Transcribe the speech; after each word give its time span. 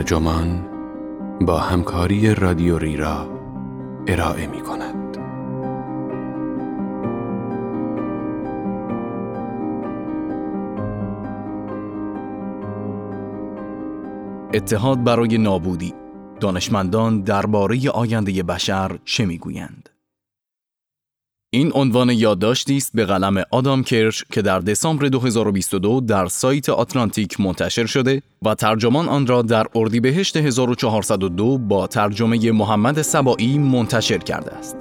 ترجمان 0.00 0.68
با 1.40 1.58
همکاری 1.58 2.34
رادیو 2.34 2.78
ریرا 2.78 3.28
ارائه 4.06 4.46
می 4.46 4.60
کند. 4.60 5.16
اتحاد 14.54 15.04
برای 15.04 15.38
نابودی 15.38 15.94
دانشمندان 16.40 17.20
درباره 17.20 17.90
آینده 17.90 18.42
بشر 18.42 18.98
چه 19.04 19.26
می‌گویند؟ 19.26 19.88
این 21.52 21.72
عنوان 21.74 22.10
یادداشتی 22.10 22.76
است 22.76 22.90
به 22.94 23.04
قلم 23.04 23.42
آدام 23.50 23.82
کرش 23.82 24.24
که 24.32 24.42
در 24.42 24.60
دسامبر 24.60 25.06
2022 25.06 26.00
در 26.00 26.26
سایت 26.26 26.68
آتلانتیک 26.68 27.40
منتشر 27.40 27.86
شده 27.86 28.22
و 28.42 28.54
ترجمان 28.54 29.08
آن 29.08 29.26
را 29.26 29.42
در 29.42 29.66
اردیبهشت 29.74 30.36
1402 30.36 31.58
با 31.58 31.86
ترجمه 31.86 32.52
محمد 32.52 33.02
سبایی 33.02 33.58
منتشر 33.58 34.18
کرده 34.18 34.52
است. 34.52 34.76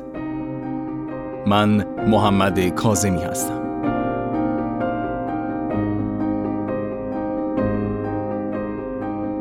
من 1.47 1.85
محمد 2.07 2.69
کازمی 2.69 3.21
هستم. 3.21 3.61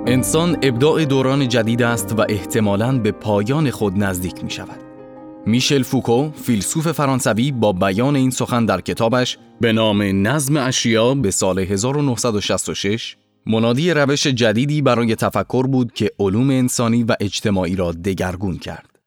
انسان 0.07 0.57
ابداع 0.63 1.05
دوران 1.05 1.49
جدید 1.49 1.83
است 1.83 2.19
و 2.19 2.25
احتمالاً 2.29 2.99
به 2.99 3.13
پایان 3.13 3.71
خود 3.71 4.05
نزدیک 4.05 4.45
می 4.45 4.51
شود. 4.51 4.88
میشل 5.49 5.83
فوکو 5.83 6.31
فیلسوف 6.31 6.93
فرانسوی 6.93 7.53
با 7.53 7.73
بیان 7.73 8.17
این 8.17 8.31
سخن 8.31 8.67
در 8.67 8.81
کتابش 8.81 9.39
به 9.61 9.73
نام 9.73 10.03
نظم 10.03 10.57
اشیا 10.57 11.15
به 11.15 11.31
سال 11.31 11.59
1966 11.59 13.17
منادی 13.47 13.91
روش 13.91 14.27
جدیدی 14.27 14.83
برای 14.83 15.15
تفکر 15.15 15.67
بود 15.67 15.93
که 15.93 16.11
علوم 16.19 16.51
انسانی 16.51 17.05
و 17.05 17.17
اجتماعی 17.21 17.77
را 17.77 17.93
دگرگون 17.93 18.59
کرد. 18.59 18.99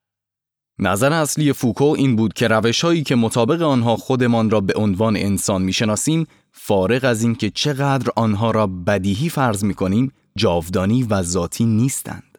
نظر 0.80 1.14
اصلی 1.14 1.54
فوکو 1.54 1.96
این 1.98 2.16
بود 2.16 2.34
که 2.34 2.48
روشهایی 2.48 3.04
که 3.04 3.16
مطابق 3.16 3.62
آنها 3.62 3.96
خودمان 3.96 4.50
را 4.50 4.62
به 4.62 4.74
عنوان 4.74 5.18
انسان 5.18 5.62
می‌شناسیم 5.62 6.28
فارغ 6.52 7.04
از 7.04 7.24
اینکه 7.24 7.50
چقدر 7.50 8.12
آنها 8.16 8.52
را 8.52 8.68
بدیهی 8.68 9.30
فرض 9.30 9.64
می 9.64 9.74
کنیم 9.74 10.12
جاودانی 10.36 11.04
و 11.04 11.22
ذاتی 11.22 11.66
نیستند. 11.66 12.31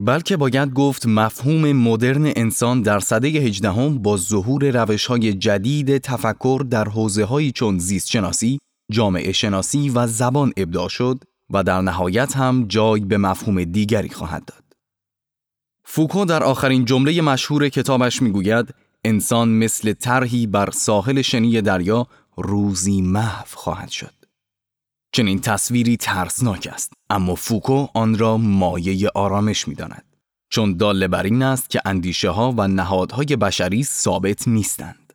بلکه 0.00 0.36
باید 0.36 0.72
گفت 0.72 1.06
مفهوم 1.06 1.72
مدرن 1.72 2.32
انسان 2.36 2.82
در 2.82 3.00
سده 3.00 3.28
هجدهم 3.28 3.98
با 3.98 4.16
ظهور 4.16 4.82
روش 4.82 5.06
های 5.06 5.32
جدید 5.34 5.98
تفکر 5.98 6.66
در 6.70 6.88
حوزه 6.88 7.24
هایی 7.24 7.52
چون 7.52 7.78
زیست 7.78 8.10
شناسی، 8.10 8.58
جامعه 8.92 9.32
شناسی 9.32 9.90
و 9.90 10.06
زبان 10.06 10.52
ابداع 10.56 10.88
شد 10.88 11.24
و 11.50 11.62
در 11.62 11.80
نهایت 11.80 12.36
هم 12.36 12.64
جای 12.68 13.00
به 13.00 13.18
مفهوم 13.18 13.64
دیگری 13.64 14.08
خواهد 14.08 14.44
داد. 14.44 14.64
فوکو 15.84 16.24
در 16.24 16.42
آخرین 16.42 16.84
جمله 16.84 17.22
مشهور 17.22 17.68
کتابش 17.68 18.22
می‌گوید 18.22 18.74
انسان 19.04 19.48
مثل 19.48 19.92
طرحی 19.92 20.46
بر 20.46 20.70
ساحل 20.70 21.22
شنی 21.22 21.60
دریا 21.60 22.06
روزی 22.36 23.02
محو 23.02 23.46
خواهد 23.54 23.88
شد. 23.88 24.23
چنین 25.14 25.40
تصویری 25.40 25.96
ترسناک 25.96 26.68
است 26.72 26.92
اما 27.10 27.34
فوکو 27.34 27.86
آن 27.94 28.18
را 28.18 28.36
مایه 28.36 29.10
آرامش 29.14 29.68
می 29.68 29.74
داند. 29.74 30.04
چون 30.50 30.76
داله 30.76 31.08
بر 31.08 31.22
این 31.22 31.42
است 31.42 31.70
که 31.70 31.80
اندیشه 31.84 32.30
ها 32.30 32.54
و 32.56 32.68
نهادهای 32.68 33.36
بشری 33.36 33.82
ثابت 33.82 34.48
نیستند. 34.48 35.12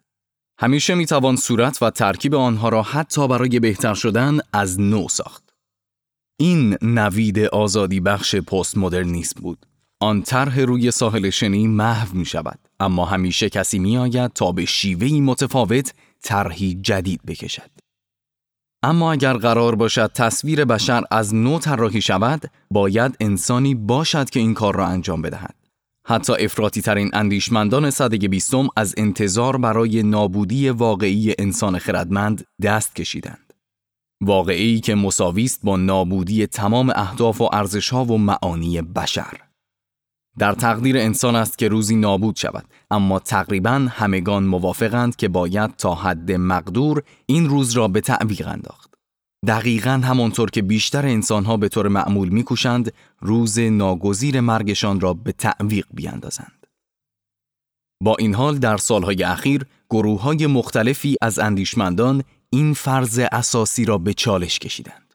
همیشه 0.60 0.96
می 0.96 1.06
توان 1.06 1.36
صورت 1.36 1.84
و 1.84 1.90
ترکیب 1.90 2.36
آنها 2.36 2.70
را 2.70 2.84
حتی 2.84 3.28
برای 3.28 3.60
بهتر 3.60 3.94
شدن 3.94 4.40
از 4.54 4.80
نو 4.80 5.10
ساخت. 5.10 5.54
این 6.40 6.78
نوید 6.82 7.40
آزادی 7.40 8.00
بخش 8.00 8.36
پست 8.36 8.78
مدرنیسم 8.78 9.42
بود. 9.42 9.66
آن 10.02 10.22
طرح 10.22 10.60
روی 10.60 10.92
ساحل 10.92 11.30
شنی 11.30 11.68
محو 11.68 12.18
می 12.18 12.26
شود 12.26 12.60
اما 12.80 13.06
همیشه 13.06 13.50
کسی 13.50 13.80
می 13.80 13.98
آید 13.98 14.34
تا 14.34 14.52
به 14.52 14.66
شیوهی 14.66 15.22
متفاوت 15.22 15.94
طرحی 16.24 16.80
جدید 16.82 17.22
بکشد. 17.28 17.89
اما 18.84 19.12
اگر 19.12 19.34
قرار 19.34 19.76
باشد 19.76 20.12
تصویر 20.14 20.66
بشر 20.66 21.04
از 21.12 21.36
نو 21.36 21.60
طراحی 21.60 22.02
شود، 22.02 22.52
باید 22.72 23.18
انسانی 23.20 23.76
باشد 23.76 24.30
که 24.30 24.40
این 24.40 24.54
کار 24.54 24.76
را 24.76 24.88
انجام 24.88 25.22
بدهد. 25.22 25.56
حتی 26.08 26.34
افراطی 26.34 26.82
ترین 26.82 27.10
اندیشمندان 27.14 27.90
صده 27.90 28.18
بیستم 28.18 28.68
از 28.76 28.94
انتظار 28.98 29.58
برای 29.58 30.04
نابودی 30.04 30.70
واقعی 30.70 31.34
انسان 31.40 31.80
خردمند 31.80 32.46
دست 32.62 32.96
کشیدند. 32.96 33.54
واقعی 34.22 34.80
که 34.80 34.96
مساوی 34.96 35.44
است 35.44 35.60
با 35.64 35.78
نابودی 35.78 36.48
تمام 36.48 36.92
اهداف 36.96 37.42
و 37.42 37.50
ارزشها 37.54 38.06
و 38.06 38.18
معانی 38.18 38.82
بشر. 38.82 39.49
در 40.40 40.54
تقدیر 40.54 40.98
انسان 40.98 41.36
است 41.36 41.58
که 41.58 41.68
روزی 41.68 41.96
نابود 41.96 42.36
شود 42.36 42.66
اما 42.92 43.20
تقریبا 43.20 43.88
همگان 43.90 44.44
موافقند 44.44 45.16
که 45.16 45.28
باید 45.28 45.76
تا 45.76 45.96
حد 45.96 46.32
مقدور 46.32 47.04
این 47.26 47.50
روز 47.50 47.72
را 47.72 47.88
به 47.88 48.02
تعویق 48.02 48.48
انداخت. 48.48 48.94
دقیقا 49.48 50.02
همانطور 50.04 50.50
که 50.50 50.62
بیشتر 50.62 51.06
انسانها 51.06 51.58
به 51.58 51.70
طور 51.70 51.88
معمول 51.88 52.30
میکوشند 52.30 52.94
روز 53.20 53.60
ناگزیر 53.60 54.42
مرگشان 54.42 55.00
را 55.00 55.14
به 55.14 55.32
تعویق 55.32 55.86
بیاندازند. 55.94 56.68
با 58.04 58.16
این 58.20 58.36
حال 58.36 58.58
در 58.58 58.78
سالهای 58.78 59.24
اخیر 59.24 59.66
گروه 59.90 60.22
های 60.22 60.48
مختلفی 60.48 61.16
از 61.22 61.40
اندیشمندان 61.40 62.24
این 62.50 62.74
فرض 62.74 63.20
اساسی 63.32 63.86
را 63.86 63.98
به 63.98 64.14
چالش 64.14 64.60
کشیدند. 64.60 65.14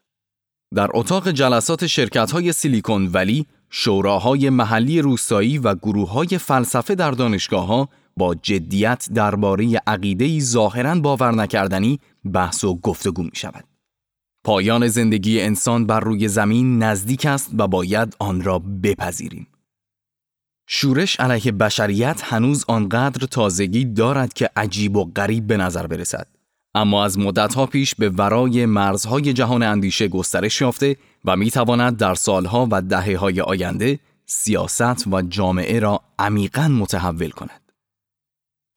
در 0.75 0.89
اتاق 0.93 1.31
جلسات 1.31 1.87
شرکت 1.87 2.31
های 2.31 2.53
سیلیکون 2.53 3.09
ولی 3.13 3.45
شوراهای 3.69 4.49
محلی 4.49 5.01
روستایی 5.01 5.57
و 5.57 5.75
گروه 5.75 6.11
های 6.11 6.37
فلسفه 6.37 6.95
در 6.95 7.11
دانشگاه 7.11 7.67
ها 7.67 7.89
با 8.17 8.35
جدیت 8.35 9.09
درباره 9.13 9.81
عقیده 9.87 10.39
ظاهرا 10.39 10.95
باور 10.95 11.35
نکردنی 11.35 11.99
بحث 12.33 12.63
و 12.63 12.75
گفتگو 12.75 13.23
می 13.23 13.31
شود. 13.33 13.63
پایان 14.43 14.87
زندگی 14.87 15.41
انسان 15.41 15.85
بر 15.85 15.99
روی 15.99 16.27
زمین 16.27 16.83
نزدیک 16.83 17.25
است 17.25 17.51
و 17.57 17.67
باید 17.67 18.15
آن 18.19 18.41
را 18.41 18.59
بپذیریم. 18.59 19.47
شورش 20.67 21.19
علیه 21.19 21.51
بشریت 21.51 22.21
هنوز 22.23 22.65
آنقدر 22.67 23.27
تازگی 23.27 23.85
دارد 23.85 24.33
که 24.33 24.49
عجیب 24.55 24.97
و 24.97 25.11
غریب 25.15 25.47
به 25.47 25.57
نظر 25.57 25.87
برسد. 25.87 26.34
اما 26.75 27.05
از 27.05 27.19
مدتها 27.19 27.65
پیش 27.65 27.95
به 27.95 28.09
ورای 28.09 28.65
مرزهای 28.65 29.33
جهان 29.33 29.63
اندیشه 29.63 30.07
گسترش 30.07 30.61
یافته 30.61 30.97
و 31.25 31.35
می 31.35 31.51
تواند 31.51 31.97
در 31.97 32.15
سالها 32.15 32.67
و 32.71 32.81
دهه 32.81 33.17
های 33.17 33.41
آینده 33.41 33.99
سیاست 34.25 35.07
و 35.07 35.21
جامعه 35.21 35.79
را 35.79 36.01
عمیقا 36.19 36.67
متحول 36.67 37.29
کند. 37.29 37.71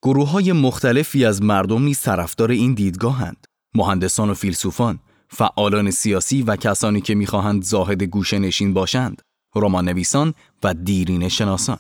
گروه 0.03 0.31
های 0.31 0.53
مختلفی 0.53 1.25
از 1.25 1.43
مردم 1.43 1.83
نیز 1.83 2.01
طرفدار 2.01 2.51
این 2.51 2.75
دیدگاهند. 2.75 3.47
مهندسان 3.75 4.31
و 4.31 4.35
فیلسوفان، 4.35 4.99
فعالان 5.29 5.91
سیاسی 5.91 6.43
و 6.43 6.57
کسانی 6.57 7.01
که 7.01 7.15
می‌خواهند 7.15 7.63
زاهد 7.63 8.03
گوشه 8.03 8.39
نشین 8.39 8.75
باشند، 8.75 9.23
رمان 9.55 9.89
نویسان 9.89 10.35
و 10.63 10.75
دیرین 10.75 11.29
شناسان. 11.29 11.79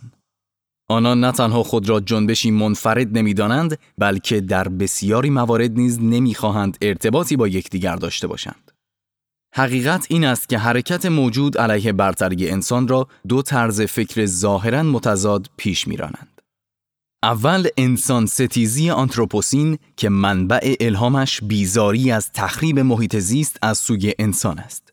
آنان 0.90 1.20
نه 1.20 1.32
تنها 1.32 1.62
خود 1.62 1.88
را 1.88 2.00
جنبشی 2.00 2.50
منفرد 2.50 3.18
نمی‌دانند 3.18 3.78
بلکه 3.98 4.40
در 4.40 4.68
بسیاری 4.68 5.30
موارد 5.30 5.72
نیز 5.72 6.00
نمی‌خواهند 6.00 6.78
ارتباطی 6.82 7.36
با 7.36 7.48
یکدیگر 7.48 7.96
داشته 7.96 8.26
باشند. 8.26 8.72
حقیقت 9.54 10.06
این 10.10 10.24
است 10.24 10.48
که 10.48 10.58
حرکت 10.58 11.06
موجود 11.06 11.58
علیه 11.58 11.92
برتری 11.92 12.50
انسان 12.50 12.88
را 12.88 13.08
دو 13.28 13.42
طرز 13.42 13.80
فکر 13.80 14.26
ظاهرا 14.26 14.82
متضاد 14.82 15.50
پیش 15.56 15.88
میرانند. 15.88 16.40
اول 17.22 17.68
انسان 17.76 18.26
ستیزی 18.26 18.90
آنتروپوسین 18.90 19.78
که 19.96 20.08
منبع 20.08 20.74
الهامش 20.80 21.40
بیزاری 21.42 22.10
از 22.10 22.32
تخریب 22.32 22.78
محیط 22.78 23.16
زیست 23.16 23.58
از 23.62 23.78
سوی 23.78 24.14
انسان 24.18 24.58
است. 24.58 24.92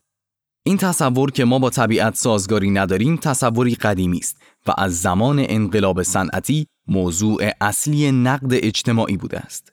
این 0.66 0.76
تصور 0.76 1.30
که 1.30 1.44
ما 1.44 1.58
با 1.58 1.70
طبیعت 1.70 2.14
سازگاری 2.14 2.70
نداریم 2.70 3.16
تصوری 3.16 3.74
قدیمی 3.74 4.18
است 4.18 4.36
و 4.66 4.72
از 4.78 5.00
زمان 5.00 5.44
انقلاب 5.48 6.02
صنعتی 6.02 6.66
موضوع 6.88 7.50
اصلی 7.60 8.12
نقد 8.12 8.50
اجتماعی 8.52 9.16
بوده 9.16 9.38
است. 9.38 9.72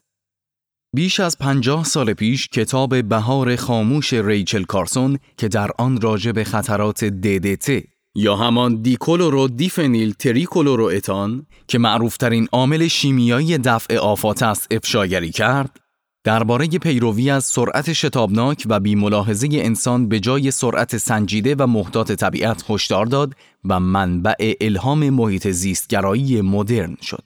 بیش 0.94 1.20
از 1.20 1.38
پنجاه 1.38 1.84
سال 1.84 2.12
پیش 2.12 2.48
کتاب 2.48 3.02
بهار 3.08 3.56
خاموش 3.56 4.12
ریچل 4.12 4.64
کارسون 4.64 5.18
که 5.36 5.48
در 5.48 5.70
آن 5.78 6.00
راجع 6.00 6.32
به 6.32 6.44
خطرات 6.44 7.08
DDT 7.08 7.86
یا 8.14 8.36
همان 8.36 8.82
دیکولورو 8.82 9.48
دیفنیل 9.48 10.12
تریکولورو 10.12 10.84
اتان 10.84 11.46
که 11.68 11.78
معروفترین 11.78 12.48
عامل 12.52 12.88
شیمیایی 12.88 13.58
دفع 13.58 13.96
آفات 13.96 14.42
است 14.42 14.66
افشاگری 14.70 15.30
کرد 15.30 15.80
درباره 16.24 16.66
پیروی 16.66 17.30
از 17.30 17.44
سرعت 17.44 17.92
شتابناک 17.92 18.66
و 18.68 18.80
ملاحظه 18.80 19.48
انسان 19.52 20.08
به 20.08 20.20
جای 20.20 20.50
سرعت 20.50 20.96
سنجیده 20.96 21.54
و 21.54 21.66
محتاط 21.66 22.12
طبیعت 22.12 22.64
هشدار 22.68 23.06
داد 23.06 23.34
و 23.64 23.80
منبع 23.80 24.54
الهام 24.60 25.10
محیط 25.10 25.48
زیستگرایی 25.48 26.40
مدرن 26.40 26.96
شد. 27.02 27.24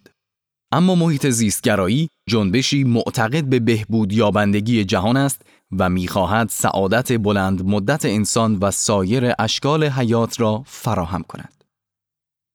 اما 0.72 0.94
محیط 0.94 1.26
زیستگرایی 1.26 2.08
جنبشی 2.28 2.84
معتقد 2.84 3.44
به 3.44 3.58
بهبود 3.60 4.12
یابندگی 4.12 4.84
جهان 4.84 5.16
است 5.16 5.42
و 5.78 5.88
می‌خواهد 5.88 6.48
سعادت 6.48 7.12
بلند 7.12 7.64
مدت 7.64 8.04
انسان 8.04 8.58
و 8.60 8.70
سایر 8.70 9.32
اشکال 9.38 9.84
حیات 9.84 10.40
را 10.40 10.62
فراهم 10.66 11.22
کند. 11.22 11.64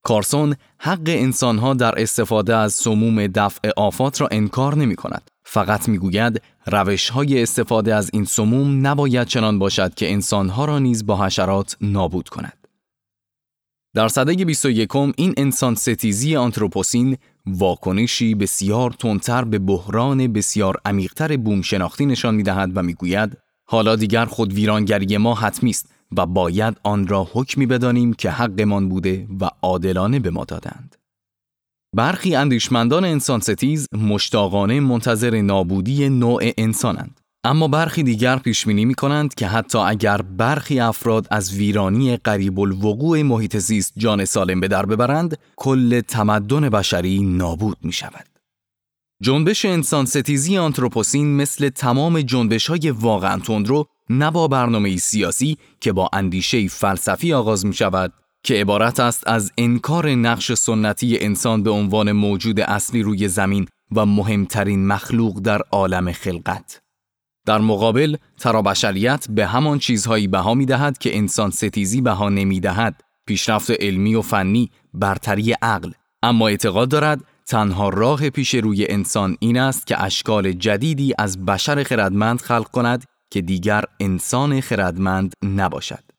کارسون 0.06 0.56
حق 0.78 1.04
انسانها 1.06 1.74
در 1.74 2.02
استفاده 2.02 2.56
از 2.56 2.74
سموم 2.74 3.28
دفع 3.28 3.70
آفات 3.78 4.22
را 4.22 4.28
انکار 4.32 4.76
نمی 4.76 4.96
کند. 4.96 5.33
فقط 5.54 5.90
می‌گوید 5.90 6.42
روش 6.66 7.10
های 7.10 7.44
استفاده 7.44 7.96
از 7.96 8.10
این 8.14 8.26
سموم 8.26 8.88
نباید 8.88 9.28
چنان 9.28 9.60
باشد 9.60 9.94
که 9.94 10.12
انسانها 10.12 10.66
را 10.66 10.80
نیز 10.80 11.06
با 11.06 11.26
حشرات 11.26 11.78
نابود 11.82 12.30
کند. 12.30 12.68
در 13.96 14.08
سده 14.08 14.34
21 14.34 14.96
این 14.96 15.34
انسان 15.38 15.76
ستیزی 15.76 16.36
آنتروپوسین 16.36 17.18
واکنشی 17.46 18.36
بسیار 18.36 18.92
تندتر 18.92 19.44
به 19.44 19.60
بحران 19.60 20.34
بسیار 20.34 20.82
عمیقتر 20.86 21.38
بوم 21.38 21.62
شناختی 21.62 22.06
نشان 22.06 22.36
می‌دهد 22.36 22.72
و 22.76 22.84
می‌گوید 22.84 23.38
حالا 23.66 23.96
دیگر 23.96 24.26
خود 24.26 24.54
ویرانگری 24.54 25.18
ما 25.18 25.36
حتمی 25.36 25.70
است 25.70 25.90
و 26.18 26.26
باید 26.26 26.78
آن 26.84 27.08
را 27.08 27.28
حکمی 27.34 27.66
بدانیم 27.66 28.14
که 28.14 28.32
حقمان 28.32 28.90
بوده 28.90 29.28
و 29.42 29.50
عادلانه 29.62 30.20
به 30.20 30.30
ما 30.30 30.46
دادند. 30.46 31.03
برخی 31.94 32.36
اندیشمندان 32.36 33.06
انسان 33.06 33.40
ستیز 33.40 33.88
مشتاقانه 33.94 34.80
منتظر 34.80 35.42
نابودی 35.42 36.10
نوع 36.10 36.44
انسانند. 36.58 37.20
اما 37.44 37.68
برخی 37.68 38.04
دیگر 38.04 38.38
پیش 38.38 38.66
بینی 38.66 38.86
می 38.86 38.94
کنند 38.94 39.34
که 39.34 39.48
حتی 39.48 39.78
اگر 39.78 40.22
برخی 40.22 40.80
افراد 40.80 41.28
از 41.32 41.54
ویرانی 41.54 42.18
قریب 42.18 42.60
الوقوع 42.60 43.22
محیط 43.22 43.58
زیست 43.58 43.94
جان 43.98 44.26
سالم 44.26 44.60
به 44.60 44.68
در 44.68 44.86
ببرند، 44.86 45.38
کل 45.56 46.02
تمدن 46.02 46.70
بشری 46.70 47.20
نابود 47.20 47.78
می 47.82 47.94
شود. 47.94 48.26
جنبش 49.24 49.66
انسان 49.66 50.06
ستیزی 50.06 50.58
آنتروپوسین 50.58 51.36
مثل 51.36 51.70
تمام 51.70 52.22
جنبش 52.22 52.68
های 52.68 52.92
واقعا 52.92 53.40
تندرو 53.40 53.86
نه 54.10 54.32
با 54.32 54.48
برنامه 54.48 54.98
سیاسی 54.98 55.58
که 55.82 55.92
با 55.92 56.10
اندیشه 56.14 56.68
فلسفی 56.68 57.34
آغاز 57.34 57.66
می 57.66 57.74
شود 57.74 58.14
که 58.44 58.54
عبارت 58.54 59.00
است 59.00 59.28
از 59.28 59.52
انکار 59.58 60.10
نقش 60.10 60.54
سنتی 60.54 61.18
انسان 61.20 61.64
به 61.64 61.70
عنوان 61.70 62.12
موجود 62.12 62.60
اصلی 62.60 63.02
روی 63.02 63.28
زمین 63.28 63.68
و 63.96 64.06
مهمترین 64.06 64.88
مخلوق 64.88 65.40
در 65.40 65.62
عالم 65.72 66.12
خلقت. 66.12 66.82
در 67.46 67.58
مقابل 67.58 68.16
ترابشریت 68.40 69.26
به 69.30 69.48
همان 69.48 69.80
چیزهایی 69.80 70.28
بها 70.28 70.54
می 70.54 70.66
دهد 70.66 70.98
که 70.98 71.18
انسان 71.18 71.52
ستیزی 71.52 72.02
بها 72.02 72.30
نمی 72.30 72.60
دهد 72.60 73.02
پیشرفت 73.28 73.72
علمی 73.72 74.16
و 74.16 74.22
فنی 74.22 74.70
برتری 74.94 75.52
عقل. 75.52 75.92
اما 76.24 76.48
اعتقاد 76.48 76.90
دارد 76.90 77.24
تنها 77.48 77.90
راه 77.90 78.30
پیش 78.30 78.56
روی 78.56 78.86
انسان 78.90 79.38
این 79.40 79.58
است 79.58 79.88
که 79.88 80.04
اشکال 80.04 80.52
جدیدی 80.52 81.14
از 81.18 81.46
بشر 81.46 81.84
خردمند 81.84 82.42
خلق 82.42 82.68
کند 82.68 83.04
که 83.32 83.42
دیگر 83.42 83.84
انسان 84.00 84.62
خردمند 84.62 85.34
نباشد. 85.44 86.13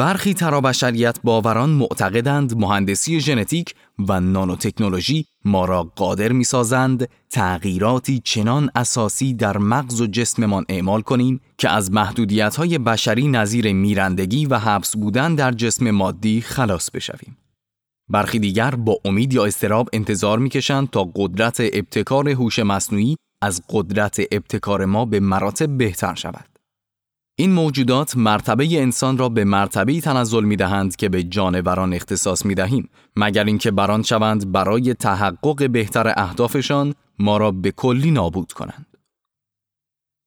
برخی 0.00 0.34
ترابشریت 0.34 1.18
باوران 1.24 1.70
معتقدند 1.70 2.56
مهندسی 2.56 3.20
ژنتیک 3.20 3.74
و 4.08 4.20
نانوتکنولوژی 4.20 5.26
ما 5.44 5.64
را 5.64 5.82
قادر 5.82 6.32
می 6.32 6.44
سازند 6.44 7.08
تغییراتی 7.30 8.20
چنان 8.24 8.70
اساسی 8.74 9.34
در 9.34 9.58
مغز 9.58 10.00
و 10.00 10.06
جسممان 10.06 10.64
اعمال 10.68 11.00
کنیم 11.00 11.40
که 11.58 11.68
از 11.68 11.92
محدودیت 11.92 12.56
های 12.56 12.78
بشری 12.78 13.28
نظیر 13.28 13.72
میرندگی 13.72 14.46
و 14.46 14.58
حبس 14.58 14.96
بودن 14.96 15.34
در 15.34 15.52
جسم 15.52 15.90
مادی 15.90 16.40
خلاص 16.40 16.90
بشویم. 16.90 17.36
برخی 18.08 18.38
دیگر 18.38 18.70
با 18.70 18.96
امید 19.04 19.32
یا 19.34 19.44
استراب 19.44 19.88
انتظار 19.92 20.38
می‌کشند 20.38 20.90
تا 20.90 21.10
قدرت 21.14 21.60
ابتکار 21.60 22.28
هوش 22.28 22.58
مصنوعی 22.58 23.16
از 23.42 23.62
قدرت 23.68 24.20
ابتکار 24.32 24.84
ما 24.84 25.04
به 25.04 25.20
مراتب 25.20 25.78
بهتر 25.78 26.14
شود. 26.14 26.59
این 27.40 27.52
موجودات 27.52 28.16
مرتبه 28.16 28.80
انسان 28.80 29.18
را 29.18 29.28
به 29.28 29.44
مرتبه 29.44 30.00
تنزل 30.00 30.44
می 30.44 30.56
دهند 30.56 30.96
که 30.96 31.08
به 31.08 31.22
جانوران 31.22 31.94
اختصاص 31.94 32.46
می 32.46 32.54
دهیم 32.54 32.88
مگر 33.16 33.44
اینکه 33.44 33.70
بران 33.70 34.02
شوند 34.02 34.52
برای 34.52 34.94
تحقق 34.94 35.70
بهتر 35.70 36.12
اهدافشان 36.16 36.94
ما 37.18 37.36
را 37.36 37.50
به 37.50 37.70
کلی 37.70 38.10
نابود 38.10 38.52
کنند. 38.52 38.86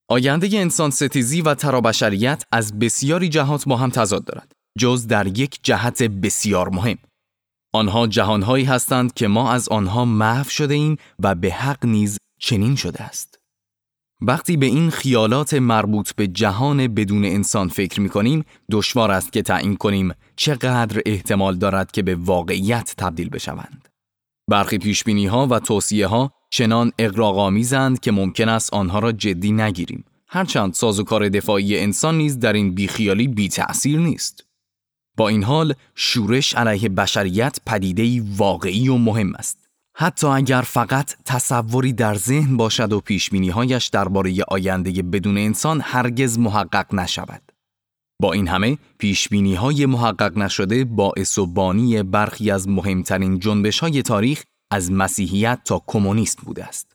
آینده 0.09 0.57
انسان 0.57 0.89
ستیزی 0.89 1.41
و 1.41 1.53
ترابشریت 1.53 2.43
از 2.51 2.79
بسیاری 2.79 3.29
جهات 3.29 3.65
با 3.65 3.77
هم 3.77 3.89
تضاد 3.89 4.25
دارد 4.25 4.51
جز 4.79 5.07
در 5.07 5.27
یک 5.27 5.59
جهت 5.63 6.03
بسیار 6.03 6.69
مهم 6.69 6.97
آنها 7.73 8.07
جهانهایی 8.07 8.65
هستند 8.65 9.13
که 9.13 9.27
ما 9.27 9.51
از 9.51 9.69
آنها 9.69 10.05
محو 10.05 10.49
شده 10.49 10.73
ایم 10.73 10.97
و 11.19 11.35
به 11.35 11.51
حق 11.51 11.85
نیز 11.85 12.17
چنین 12.39 12.75
شده 12.75 13.03
است 13.03 13.42
وقتی 14.25 14.57
به 14.57 14.65
این 14.65 14.89
خیالات 14.89 15.53
مربوط 15.53 16.11
به 16.15 16.27
جهان 16.27 16.87
بدون 16.87 17.25
انسان 17.25 17.67
فکر 17.67 18.01
می 18.01 18.09
کنیم، 18.09 18.45
دشوار 18.71 19.11
است 19.11 19.33
که 19.33 19.41
تعیین 19.41 19.75
کنیم 19.75 20.13
چقدر 20.35 21.01
احتمال 21.05 21.55
دارد 21.55 21.91
که 21.91 22.03
به 22.03 22.15
واقعیت 22.15 22.93
تبدیل 22.97 23.29
بشوند. 23.29 23.89
برخی 24.49 24.77
پیشبینی 24.77 25.25
ها 25.25 25.47
و 25.47 25.59
توصیه 25.59 26.07
ها 26.07 26.33
چنان 26.49 26.91
اقراقامیزند 26.99 27.99
که 27.99 28.11
ممکن 28.11 28.49
است 28.49 28.73
آنها 28.73 28.99
را 28.99 29.11
جدی 29.11 29.51
نگیریم. 29.51 30.05
هرچند 30.27 30.73
سازوکار 30.73 31.29
دفاعی 31.29 31.79
انسان 31.79 32.17
نیز 32.17 32.39
در 32.39 32.53
این 32.53 32.75
بیخیالی 32.75 33.27
بی 33.27 33.49
تأثیر 33.49 33.99
نیست. 33.99 34.45
با 35.17 35.29
این 35.29 35.43
حال 35.43 35.73
شورش 35.95 36.55
علیه 36.55 36.89
بشریت 36.89 37.57
پدیده‌ای 37.65 38.19
واقعی 38.37 38.89
و 38.89 38.97
مهم 38.97 39.35
است. 39.35 39.62
حتی 39.95 40.27
اگر 40.27 40.61
فقط 40.61 41.15
تصوری 41.25 41.93
در 41.93 42.15
ذهن 42.15 42.57
باشد 42.57 42.93
و 42.93 42.99
پیشبینیهایش 42.99 43.87
درباره 43.87 44.43
آینده 44.47 44.91
بدون 44.91 45.37
انسان 45.37 45.81
هرگز 45.81 46.39
محقق 46.39 46.93
نشود. 46.93 47.51
با 48.21 48.33
این 48.33 48.47
همه 48.47 48.77
پیشبینی 48.97 49.55
های 49.55 49.85
محقق 49.85 50.37
نشده 50.37 50.85
باعث 50.85 51.37
و 51.37 51.45
بانی 51.45 52.03
برخی 52.03 52.51
از 52.51 52.67
مهمترین 52.67 53.39
جنبش 53.39 53.79
های 53.79 54.01
تاریخ 54.01 54.43
از 54.71 54.91
مسیحیت 54.91 55.59
تا 55.65 55.81
کمونیست 55.87 56.41
بوده 56.41 56.65
است. 56.65 56.93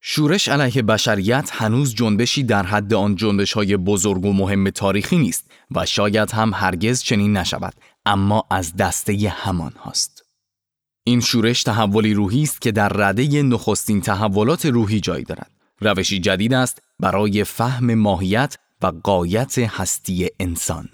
شورش 0.00 0.48
علیه 0.48 0.82
بشریت 0.82 1.50
هنوز 1.52 1.94
جنبشی 1.94 2.42
در 2.42 2.62
حد 2.62 2.94
آن 2.94 3.16
جنبش 3.16 3.52
های 3.52 3.76
بزرگ 3.76 4.24
و 4.24 4.32
مهم 4.32 4.70
تاریخی 4.70 5.18
نیست 5.18 5.50
و 5.70 5.86
شاید 5.86 6.30
هم 6.30 6.52
هرگز 6.54 7.02
چنین 7.02 7.36
نشود 7.36 7.74
اما 8.06 8.44
از 8.50 8.76
دسته 8.76 9.28
همان 9.28 9.72
هاست. 9.72 10.15
این 11.08 11.20
شورش 11.20 11.62
تحولی 11.62 12.14
روحی 12.14 12.42
است 12.42 12.60
که 12.60 12.72
در 12.72 12.88
رده 12.88 13.42
نخستین 13.42 14.00
تحولات 14.00 14.66
روحی 14.66 15.00
جای 15.00 15.22
دارد. 15.22 15.50
روشی 15.80 16.20
جدید 16.20 16.54
است 16.54 16.82
برای 17.00 17.44
فهم 17.44 17.94
ماهیت 17.94 18.56
و 18.82 18.92
قایت 19.02 19.58
هستی 19.58 20.28
انسان. 20.40 20.88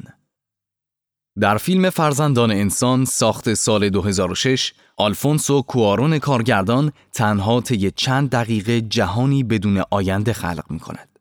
در 1.40 1.56
فیلم 1.56 1.90
فرزندان 1.90 2.50
انسان 2.50 3.04
ساخت 3.04 3.54
سال 3.54 3.88
2006 3.88 4.72
آلفونسو 4.96 5.62
کوارون 5.62 6.18
کارگردان 6.18 6.92
تنها 7.12 7.60
طی 7.60 7.90
چند 7.90 8.30
دقیقه 8.30 8.80
جهانی 8.80 9.42
بدون 9.44 9.82
آینده 9.90 10.32
خلق 10.32 10.64
می 10.70 10.78
کند. 10.78 11.18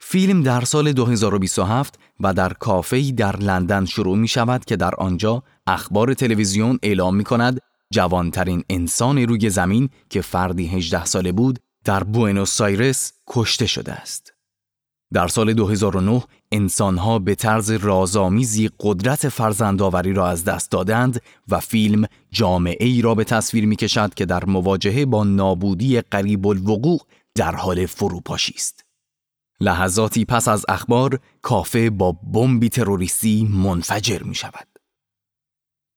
فیلم 0.00 0.42
در 0.42 0.60
سال 0.60 0.92
2027 0.92 1.98
و 2.20 2.34
در 2.34 2.52
کافه‌ای 2.52 3.12
در 3.12 3.36
لندن 3.36 3.84
شروع 3.84 4.16
می 4.16 4.28
شود 4.28 4.64
که 4.64 4.76
در 4.76 4.94
آنجا 4.94 5.42
اخبار 5.66 6.14
تلویزیون 6.14 6.78
اعلام 6.82 7.16
می 7.16 7.24
کند 7.24 7.60
جوانترین 7.92 8.64
انسان 8.70 9.18
روی 9.18 9.50
زمین 9.50 9.88
که 10.10 10.20
فردی 10.20 10.66
18 10.66 11.04
ساله 11.04 11.32
بود 11.32 11.58
در 11.84 12.04
بوئنوس 12.04 12.60
آیرس 12.60 13.12
کشته 13.26 13.66
شده 13.66 13.92
است. 13.92 14.32
در 15.12 15.28
سال 15.28 15.52
2009 15.52 16.22
انسانها 16.52 17.18
به 17.18 17.34
طرز 17.34 17.70
رازآمیزی 17.70 18.70
قدرت 18.80 19.28
فرزندآوری 19.28 20.12
را 20.12 20.28
از 20.28 20.44
دست 20.44 20.70
دادند 20.70 21.22
و 21.48 21.60
فیلم 21.60 22.06
جامعه 22.30 22.86
ای 22.86 23.02
را 23.02 23.14
به 23.14 23.24
تصویر 23.24 23.66
می 23.66 23.76
کشد 23.76 24.14
که 24.14 24.26
در 24.26 24.44
مواجهه 24.44 25.04
با 25.04 25.24
نابودی 25.24 26.00
قریب 26.00 26.46
الوقوع 26.46 27.00
در 27.34 27.54
حال 27.54 27.86
فروپاشی 27.86 28.54
است. 28.56 28.84
لحظاتی 29.60 30.24
پس 30.24 30.48
از 30.48 30.64
اخبار 30.68 31.20
کافه 31.42 31.90
با 31.90 32.12
بمبی 32.12 32.68
تروریستی 32.68 33.48
منفجر 33.64 34.22
می 34.22 34.34
شود. 34.34 34.71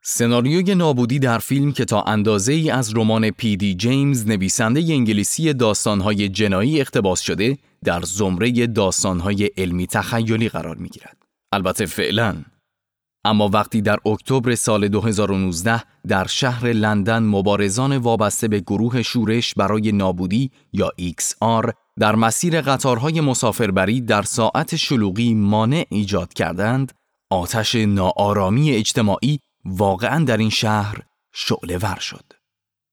سناریوی 0.08 0.76
نابودی 0.76 1.20
در 1.20 1.38
فیلم 1.38 1.72
که 1.72 1.86
تا 1.86 2.02
اندازه 2.02 2.54
ای 2.54 2.70
از 2.70 2.98
رمان 2.98 3.32
پی 3.32 3.58
دی 3.58 3.76
جیمز 3.76 4.28
نویسنده 4.28 4.80
انگلیسی 4.80 5.54
داستانهای 5.54 6.30
جنایی 6.30 6.82
اقتباس 6.82 7.22
شده 7.22 7.58
در 7.84 8.02
زمره 8.02 8.68
داستانهای 8.68 9.50
علمی 9.58 9.88
تخیلی 9.88 10.50
قرار 10.50 10.76
می 10.76 10.90
گیرد. 10.90 11.18
البته 11.52 11.86
فعلا 11.86 12.36
اما 13.24 13.50
وقتی 13.50 13.82
در 13.82 13.98
اکتبر 14.06 14.56
سال 14.56 14.88
2019 14.88 15.84
در 16.08 16.28
شهر 16.28 16.68
لندن 16.68 17.24
مبارزان 17.24 17.98
وابسته 17.98 18.48
به 18.48 18.60
گروه 18.60 19.02
شورش 19.02 19.54
برای 19.54 19.92
نابودی 19.92 20.52
یا 20.74 20.90
XR 21.00 21.72
در 22.00 22.16
مسیر 22.16 22.62
قطارهای 22.62 23.22
مسافربری 23.22 24.02
در 24.02 24.22
ساعت 24.22 24.76
شلوغی 24.76 25.34
مانع 25.34 25.86
ایجاد 25.90 26.34
کردند، 26.34 26.92
آتش 27.30 27.76
ناآرامی 27.76 28.72
اجتماعی 28.72 29.40
واقعا 29.65 30.24
در 30.25 30.38
این 30.38 30.50
شهر 30.50 31.01
شعله 31.34 31.77
ور 31.77 32.00
شد. 32.00 32.24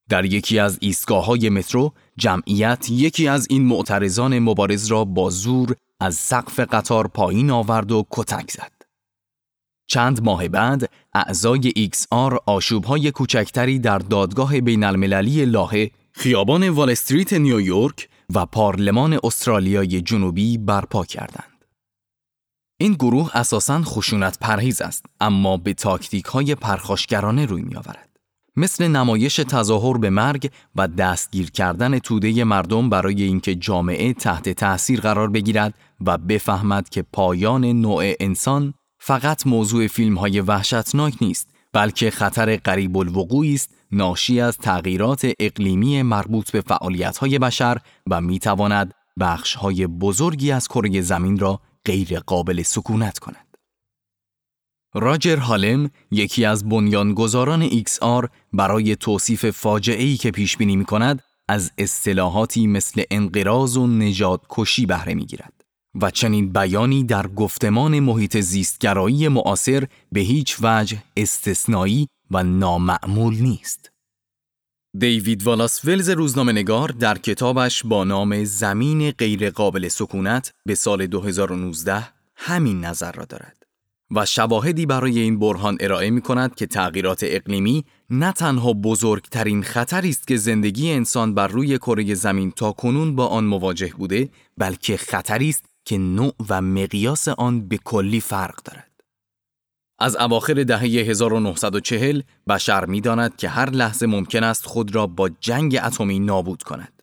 در 0.09 0.25
یکی 0.25 0.59
از 0.59 0.79
ایستگاه 0.81 1.25
های 1.25 1.49
مترو 1.49 1.93
جمعیت 2.17 2.91
یکی 2.91 3.29
از 3.29 3.47
این 3.51 3.65
معترضان 3.65 4.39
مبارز 4.39 4.87
را 4.87 5.05
با 5.05 5.31
زور 5.31 5.77
از 6.01 6.15
سقف 6.15 6.61
قطار 6.61 7.09
پایین 7.09 7.51
آورد 7.51 7.93
و 7.93 8.07
کتک 8.11 8.51
زد. 8.51 8.73
چند 9.87 10.25
ماه 10.25 10.49
بعد 10.49 10.91
اعضای 11.15 11.73
XR 11.77 12.39
آشوبهای 12.47 13.11
کوچکتری 13.11 13.79
در 13.79 13.99
دادگاه 13.99 14.61
بین 14.61 14.85
المللی 14.85 15.45
لاهه، 15.45 15.91
خیابان 16.13 16.69
وال 16.69 16.91
استریت 16.91 17.33
نیویورک 17.33 18.09
و 18.35 18.47
پارلمان 18.47 19.19
استرالیای 19.25 20.01
جنوبی 20.01 20.59
برپا 20.59 21.05
کردند. 21.05 21.52
این 22.83 22.93
گروه 22.93 23.37
اساساً 23.37 23.83
خشونت 23.83 24.39
پرهیز 24.39 24.81
است 24.81 25.07
اما 25.21 25.57
به 25.57 25.75
تاکتیک 25.75 26.25
های 26.25 26.55
پرخاشگرانه 26.55 27.47
روی 27.47 27.63
می 27.63 27.77
آورد. 27.77 28.09
مثل 28.57 28.89
نمایش 28.89 29.37
تظاهر 29.37 29.99
به 29.99 30.11
مرگ 30.11 30.51
و 30.77 30.89
دستگیر 30.89 31.51
کردن 31.51 31.99
توده 31.99 32.45
مردم 32.45 32.91
برای 32.91 33.23
اینکه 33.23 33.55
جامعه 33.55 34.13
تحت 34.13 34.49
تأثیر 34.49 35.01
قرار 35.01 35.31
بگیرد 35.31 35.75
و 36.07 36.19
بفهمد 36.19 36.89
که 36.89 37.03
پایان 37.03 37.65
نوع 37.65 38.13
انسان 38.21 38.75
فقط 38.99 39.47
موضوع 39.47 39.87
فیلم 39.87 40.19
های 40.19 40.41
وحشتناک 40.41 41.15
نیست 41.21 41.49
بلکه 41.73 42.11
خطر 42.11 42.57
قریب 42.57 42.97
الوقوعی 42.97 43.55
است 43.55 43.71
ناشی 43.93 44.41
از 44.41 44.59
تغییرات 44.59 45.33
اقلیمی 45.41 46.03
مربوط 46.03 46.51
به 46.51 46.61
فعالیت 46.61 47.19
های 47.19 47.39
بشر 47.39 47.79
و 48.11 48.21
می 48.21 48.39
تواند 48.39 48.95
بخش 49.21 49.55
های 49.55 49.87
بزرگی 49.87 50.53
از 50.53 50.69
کره 50.69 51.01
زمین 51.01 51.39
را 51.39 51.61
غیر 51.87 52.19
قابل 52.19 52.63
سکونت 52.63 53.19
کند. 53.19 53.57
راجر 54.95 55.37
هالم 55.37 55.91
یکی 56.11 56.45
از 56.45 56.69
بنیانگذاران 56.69 57.69
XR 57.69 58.29
برای 58.53 58.97
توصیف 58.97 59.51
فاجعه 59.51 60.05
ای 60.05 60.17
که 60.17 60.31
پیش 60.31 60.57
بینی 60.57 60.77
می 60.77 60.85
کند 60.85 61.23
از 61.49 61.73
اصطلاحاتی 61.79 62.67
مثل 62.67 63.03
انقراض 63.11 63.77
و 63.77 63.87
نجات 63.87 64.41
کشی 64.49 64.87
بهره 64.87 65.15
می 65.15 65.27
گیرد 65.27 65.65
و 66.01 66.11
چنین 66.11 66.53
بیانی 66.53 67.05
در 67.05 67.27
گفتمان 67.27 68.01
محیط 68.01 68.37
زیستگرایی 68.41 69.29
معاصر 69.29 69.87
به 70.13 70.21
هیچ 70.21 70.57
وجه 70.63 71.03
استثنایی 71.17 72.09
و 72.31 72.43
نامعمول 72.43 73.35
نیست. 73.35 73.92
دیوید 74.99 75.43
والاس 75.43 75.85
ولز 75.85 76.09
روزنامه 76.09 76.53
نگار 76.53 76.89
در 76.89 77.19
کتابش 77.19 77.83
با 77.85 78.05
نام 78.05 78.45
زمین 78.45 79.11
غیرقابل 79.11 79.89
سکونت 79.89 80.53
به 80.67 80.75
سال 80.75 81.07
2019 81.07 82.09
همین 82.37 82.85
نظر 82.85 83.13
را 83.13 83.25
دارد. 83.25 83.63
و 84.11 84.27
شواهدی 84.27 84.87
برای 84.87 85.19
این 85.19 85.39
برهان 85.39 85.77
ارائه 85.81 86.11
می 86.11 86.21
کند 86.21 86.55
که 86.55 86.67
تغییرات 86.67 87.21
اقلیمی 87.23 87.85
نه 88.11 88.33
تنها 88.33 88.73
بزرگترین 88.73 89.63
خطری 89.63 90.11
است 90.11 90.27
که 90.27 90.37
زندگی 90.37 90.93
انسان 90.93 91.35
بر 91.35 91.49
روی 91.49 91.79
کره 91.79 92.15
زمین 92.15 92.51
تا 92.51 92.73
کنون 92.73 93.17
با 93.17 93.27
آن 93.27 93.45
مواجه 93.45 93.93
بوده 93.99 94.29
بلکه 94.59 94.97
خطری 94.97 95.49
است 95.49 95.65
که 95.85 95.99
نوع 95.99 96.35
و 96.49 96.63
مقیاس 96.63 97.29
آن 97.29 97.69
به 97.69 97.79
کلی 97.85 98.21
فرق 98.21 98.63
دارد. 98.65 98.92
از 100.03 100.17
اواخر 100.17 100.65
دهه 100.65 100.81
1940 100.81 102.23
بشر 102.49 102.85
می 102.85 103.01
داند 103.01 103.37
که 103.37 103.49
هر 103.49 103.71
لحظه 103.71 104.07
ممکن 104.07 104.45
است 104.45 104.67
خود 104.67 104.95
را 104.95 105.07
با 105.07 105.29
جنگ 105.41 105.81
اتمی 105.85 106.19
نابود 106.19 106.63
کند. 106.63 107.03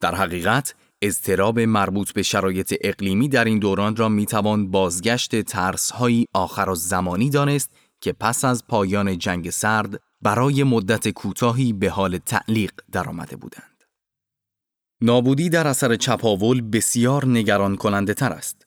در 0.00 0.14
حقیقت 0.14 0.74
اضطراب 1.02 1.60
مربوط 1.60 2.12
به 2.12 2.22
شرایط 2.22 2.74
اقلیمی 2.80 3.28
در 3.28 3.44
این 3.44 3.58
دوران 3.58 3.96
را 3.96 4.08
می‌توان 4.08 4.70
بازگشت 4.70 5.40
ترسهایی 5.40 6.26
آخر 6.34 6.68
و 6.68 6.74
زمانی 6.74 7.30
دانست 7.30 7.70
که 8.00 8.12
پس 8.12 8.44
از 8.44 8.66
پایان 8.66 9.18
جنگ 9.18 9.50
سرد 9.50 10.00
برای 10.22 10.64
مدت 10.64 11.08
کوتاهی 11.08 11.72
به 11.72 11.90
حال 11.90 12.18
تعلیق 12.18 12.72
درآمده 12.92 13.36
بودند. 13.36 13.84
نابودی 15.02 15.48
در 15.48 15.66
اثر 15.66 15.96
چپاول 15.96 16.60
بسیار 16.60 17.26
نگران 17.26 17.76
کننده 17.76 18.14
تر 18.14 18.32
است. 18.32 18.66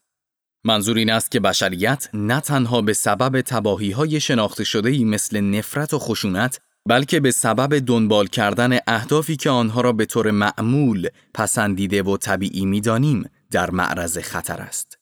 منظور 0.67 0.97
این 0.97 1.09
است 1.09 1.31
که 1.31 1.39
بشریت 1.39 2.09
نه 2.13 2.39
تنها 2.39 2.81
به 2.81 2.93
سبب 2.93 3.41
تباهی 3.41 3.91
های 3.91 4.19
شناخته 4.19 4.63
شده 4.63 5.05
مثل 5.05 5.39
نفرت 5.39 5.93
و 5.93 5.99
خشونت 5.99 6.59
بلکه 6.87 7.19
به 7.19 7.31
سبب 7.31 7.79
دنبال 7.85 8.27
کردن 8.27 8.79
اهدافی 8.87 9.35
که 9.35 9.49
آنها 9.49 9.81
را 9.81 9.93
به 9.93 10.05
طور 10.05 10.31
معمول 10.31 11.09
پسندیده 11.33 12.03
و 12.03 12.17
طبیعی 12.17 12.65
می‌دانیم 12.65 13.29
در 13.51 13.71
معرض 13.71 14.17
خطر 14.17 14.61
است. 14.61 14.97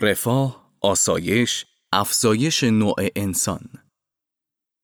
رفاه، 0.00 0.72
آسایش، 0.80 1.66
افزایش 1.92 2.64
نوع 2.64 2.96
انسان 3.16 3.68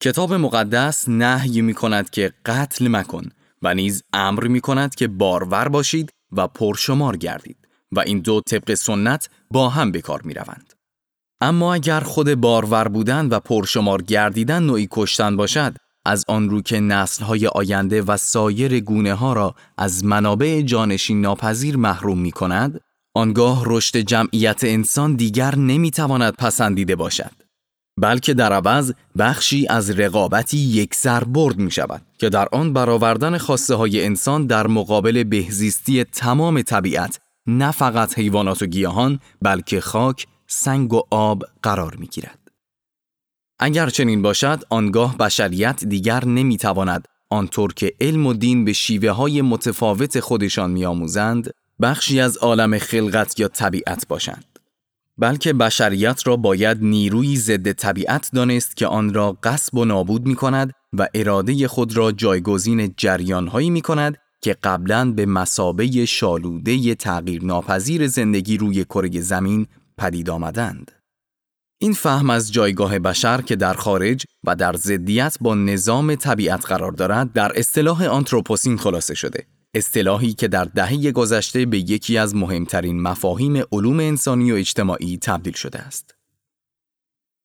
کتاب 0.03 0.35
مقدس 0.35 1.09
نهی 1.09 1.61
می 1.61 1.75
کند 1.75 2.11
که 2.11 2.33
قتل 2.47 2.89
مکن 2.89 3.31
و 3.63 3.75
نیز 3.75 4.03
امر 4.13 4.47
می 4.47 4.61
کند 4.61 4.95
که 4.95 5.09
بارور 5.09 5.69
باشید 5.69 6.11
و 6.33 6.49
پرشمار 6.49 7.17
گردید 7.17 7.58
و 7.93 8.01
این 8.01 8.19
دو 8.21 8.41
طبق 8.41 8.75
سنت 8.75 9.29
با 9.51 9.69
هم 9.69 9.93
به 9.93 10.01
کار 10.01 10.23
می 10.23 10.35
روند. 10.35 10.75
اما 11.41 11.75
اگر 11.75 12.01
خود 12.01 12.35
بارور 12.35 12.89
بودن 12.89 13.27
و 13.27 13.41
پرشمار 13.41 14.03
گردیدن 14.03 14.63
نوعی 14.63 14.89
کشتن 14.91 15.37
باشد 15.37 15.77
از 16.05 16.25
آن 16.29 16.51
رو 16.51 16.63
که 16.63 16.81
نسلهای 16.81 17.47
آینده 17.47 18.03
و 18.03 18.17
سایر 18.17 18.81
گونه 18.81 19.15
ها 19.15 19.33
را 19.33 19.55
از 19.79 20.05
منابع 20.05 20.63
جانشین 20.63 21.21
ناپذیر 21.21 21.77
محروم 21.77 22.19
می 22.19 22.33
کند، 22.33 22.81
آنگاه 23.15 23.63
رشد 23.67 23.97
جمعیت 23.97 24.65
انسان 24.65 25.15
دیگر 25.15 25.57
نمی 25.57 25.91
تواند 25.91 26.35
پسندیده 26.35 26.97
باشد. 26.97 27.33
بلکه 28.01 28.35
در 28.35 28.53
عوض 28.53 28.93
بخشی 29.19 29.67
از 29.69 29.91
رقابتی 29.91 30.59
یک 30.59 30.95
سر 30.95 31.25
برد 31.25 31.59
می 31.59 31.71
شود 31.71 32.03
که 32.19 32.29
در 32.29 32.49
آن 32.53 32.73
برآوردن 32.73 33.39
خواسته 33.39 33.75
های 33.75 34.05
انسان 34.05 34.47
در 34.47 34.67
مقابل 34.67 35.25
بهزیستی 35.25 36.05
تمام 36.05 36.63
طبیعت 36.63 37.21
نه 37.49 37.71
فقط 37.71 38.19
حیوانات 38.19 38.63
و 38.63 38.67
گیاهان 38.67 39.21
بلکه 39.43 39.81
خاک، 39.81 40.27
سنگ 40.47 40.93
و 40.93 41.03
آب 41.11 41.45
قرار 41.63 41.95
می 41.95 42.07
گیرد. 42.07 42.39
اگر 43.59 43.91
چنین 43.91 44.23
باشد 44.23 44.63
آنگاه 44.71 45.17
بشریت 45.19 45.85
دیگر 45.85 46.25
نمی‌تواند 46.25 47.09
آنطور 47.31 47.75
که 47.75 47.95
علم 48.01 48.27
و 48.27 48.33
دین 48.33 48.65
به 48.65 48.73
شیوه 48.73 49.11
های 49.11 49.43
متفاوت 49.43 50.21
خودشان 50.21 50.71
میآموزند 50.71 51.51
بخشی 51.81 52.21
از 52.21 52.37
عالم 52.37 52.79
خلقت 52.79 53.41
یا 53.41 53.49
طبیعت 53.49 54.09
باشند 54.09 54.45
بلکه 55.19 55.53
بشریت 55.53 56.27
را 56.27 56.37
باید 56.37 56.79
نیروی 56.81 57.37
ضد 57.37 57.73
طبیعت 57.73 58.31
دانست 58.35 58.77
که 58.77 58.87
آن 58.87 59.15
را 59.15 59.39
قصب 59.43 59.75
و 59.75 59.85
نابود 59.85 60.27
می 60.27 60.35
کند 60.35 60.73
و 60.93 61.09
اراده 61.15 61.69
خود 61.69 61.97
را 61.97 62.13
جایگزین 62.13 62.95
جریانهایی 62.97 63.71
می 63.71 63.81
کند 63.81 64.19
که 64.41 64.57
قبلا 64.63 65.13
به 65.13 65.27
مسابه 65.27 66.07
شالوده 66.07 66.95
تغییر 66.95 67.45
ناپذیر 67.45 68.07
زندگی 68.07 68.57
روی 68.57 68.85
کره 68.85 69.21
زمین 69.21 69.67
پدید 69.99 70.31
آمدند. 70.31 70.91
این 71.81 71.93
فهم 71.93 72.31
از 72.31 72.53
جایگاه 72.53 72.99
بشر 72.99 73.41
که 73.41 73.57
در 73.57 73.75
خارج 73.75 74.25
و 74.45 74.57
در 74.57 74.77
ضدیت 74.77 75.37
با 75.41 75.55
نظام 75.55 76.15
طبیعت 76.15 76.67
قرار 76.67 76.93
دارد 76.93 77.33
در 77.33 77.59
اصطلاح 77.59 78.05
آنتروپوسین 78.05 78.77
خلاصه 78.77 79.15
شده 79.15 79.47
اصطلاحی 79.75 80.33
که 80.33 80.49
در 80.49 80.65
دهه 80.65 81.13
گذشته 81.13 81.67
به 81.67 81.79
یکی 81.79 82.19
از 82.19 82.35
مهمترین 82.35 83.03
مفاهیم 83.03 83.63
علوم 83.73 84.01
انسانی 84.01 84.53
و 84.53 84.55
اجتماعی 84.55 85.19
تبدیل 85.23 85.53
شده 85.53 85.79
است. 85.79 86.15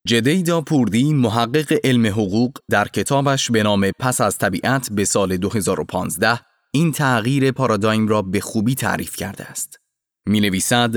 جدیدا 0.07 0.61
پوردی 0.61 1.13
محقق 1.13 1.79
علم 1.83 2.05
حقوق 2.05 2.57
در 2.69 2.87
کتابش 2.87 3.51
به 3.51 3.63
نام 3.63 3.91
پس 3.99 4.21
از 4.21 4.37
طبیعت 4.37 4.89
به 4.91 5.05
سال 5.05 5.37
2015 5.37 6.39
این 6.75 6.91
تغییر 6.91 7.51
پارادایم 7.51 8.07
را 8.07 8.21
به 8.21 8.41
خوبی 8.41 8.75
تعریف 8.75 9.15
کرده 9.15 9.45
است. 9.45 9.79
می 10.27 10.39
نویسد 10.39 10.95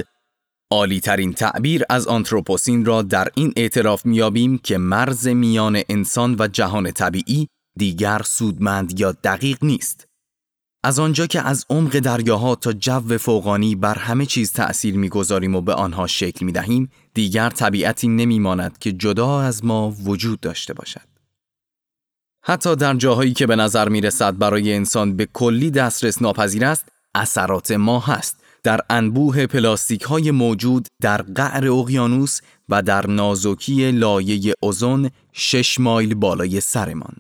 عالی 0.71 1.01
ترین 1.01 1.33
تعبیر 1.33 1.83
از 1.91 2.07
آنتروپوسین 2.07 2.85
را 2.85 3.03
در 3.03 3.29
این 3.35 3.53
اعتراف 3.57 4.07
میابیم 4.07 4.59
که 4.59 4.79
مرز 4.79 5.29
میان 5.29 5.83
انسان 5.89 6.37
و 6.39 6.49
جهان 6.49 6.91
طبیعی 6.91 7.49
دیگر 7.79 8.23
سودمند 8.25 9.01
یا 9.01 9.13
دقیق 9.13 9.65
نیست. 9.65 10.07
از 10.85 10.99
آنجا 10.99 11.27
که 11.27 11.41
از 11.41 11.67
عمق 11.71 11.99
دریاها 11.99 12.55
تا 12.55 12.73
جو 12.73 13.19
فوقانی 13.19 13.75
بر 13.75 13.99
همه 13.99 14.27
چیز 14.27 14.53
تأثیر 14.53 14.97
می‌گذاریم 14.97 15.55
و 15.55 15.61
به 15.61 15.75
آنها 15.75 16.07
شکل 16.07 16.47
می‌دهیم، 16.47 16.91
دیگر 17.15 17.51
طبیعتی 17.51 18.09
نمیماند 18.09 18.79
که 18.79 18.93
جدا 18.93 19.41
از 19.41 19.65
ما 19.65 19.91
وجود 19.91 20.41
داشته 20.41 20.75
باشد. 20.75 21.16
حتی 22.49 22.77
در 22.77 22.95
جاهایی 22.95 23.33
که 23.33 23.47
به 23.47 23.57
نظر 23.57 23.89
می 23.89 24.01
رسد 24.01 24.39
برای 24.39 24.75
انسان 24.75 25.17
به 25.17 25.29
کلی 25.33 25.71
دسترس 25.71 26.23
ناپذیر 26.23 26.65
است، 26.65 26.89
اثرات 27.15 27.71
ما 27.71 28.01
هست 28.01 28.41
در 28.63 28.81
انبوه 28.91 29.47
پلاستیک 29.47 30.03
های 30.03 30.31
موجود 30.31 30.89
در 31.03 31.23
قعر 31.23 31.69
اقیانوس 31.69 32.41
و 32.69 32.83
در 32.83 33.07
نازکی 33.07 33.93
لایه 33.93 34.55
اوزون 34.63 35.11
شش 35.33 35.81
مایل 35.81 36.15
بالای 36.15 36.61
سرمان. 36.61 37.17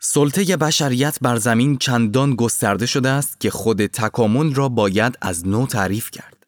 سلطه 0.00 0.56
بشریت 0.56 1.18
بر 1.22 1.36
زمین 1.36 1.78
چندان 1.78 2.34
گسترده 2.34 2.86
شده 2.86 3.08
است 3.08 3.40
که 3.40 3.50
خود 3.50 3.86
تکامل 3.86 4.54
را 4.54 4.68
باید 4.68 5.18
از 5.20 5.46
نو 5.46 5.66
تعریف 5.66 6.10
کرد. 6.10 6.46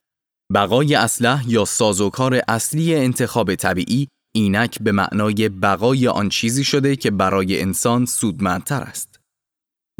بقای 0.54 0.94
اسلح 0.94 1.44
یا 1.48 1.64
سازوکار 1.64 2.40
اصلی 2.48 2.94
انتخاب 2.94 3.54
طبیعی 3.54 4.08
اینک 4.36 4.78
به 4.82 4.92
معنای 4.92 5.48
بقای 5.48 6.08
آن 6.08 6.28
چیزی 6.28 6.64
شده 6.64 6.96
که 6.96 7.10
برای 7.10 7.60
انسان 7.60 8.06
سودمندتر 8.06 8.82
است. 8.82 9.20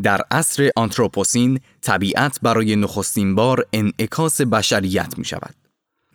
در 0.02 0.22
عصر 0.30 0.70
آنتروپوسین 0.76 1.60
طبیعت 1.80 2.38
برای 2.42 2.76
نخستین 2.76 3.34
بار 3.34 3.66
انعکاس 3.72 4.40
بشریت 4.40 5.18
می 5.18 5.24
شود. 5.24 5.54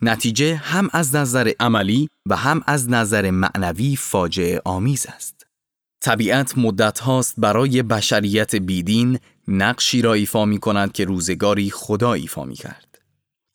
نتیجه 0.02 0.54
هم 0.54 0.88
از 0.92 1.14
نظر 1.14 1.52
عملی 1.60 2.08
و 2.26 2.36
هم 2.36 2.62
از 2.66 2.90
نظر 2.90 3.30
معنوی 3.30 3.96
فاجعه 3.96 4.62
آمیز 4.64 5.06
است. 5.06 5.46
طبیعت 6.00 6.58
مدت 6.58 6.98
هاست 6.98 7.34
برای 7.38 7.82
بشریت 7.82 8.56
بیدین 8.56 9.18
نقشی 9.48 10.02
را 10.02 10.12
ایفا 10.12 10.44
می 10.44 10.58
کند 10.58 10.92
که 10.92 11.04
روزگاری 11.04 11.70
خدا 11.70 12.12
ایفا 12.12 12.44
می 12.44 12.54
کرد. 12.54 12.91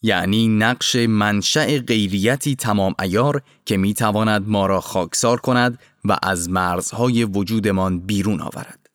یعنی 0.01 0.47
نقش 0.47 0.95
منشأ 0.95 1.77
غیریتی 1.77 2.55
تمام 2.55 2.95
ایار 3.01 3.41
که 3.65 3.77
می 3.77 3.93
تواند 3.93 4.49
ما 4.49 4.65
را 4.65 4.81
خاکسار 4.81 5.39
کند 5.39 5.79
و 6.05 6.17
از 6.23 6.49
مرزهای 6.49 7.23
وجودمان 7.23 7.99
بیرون 7.99 8.41
آورد. 8.41 8.87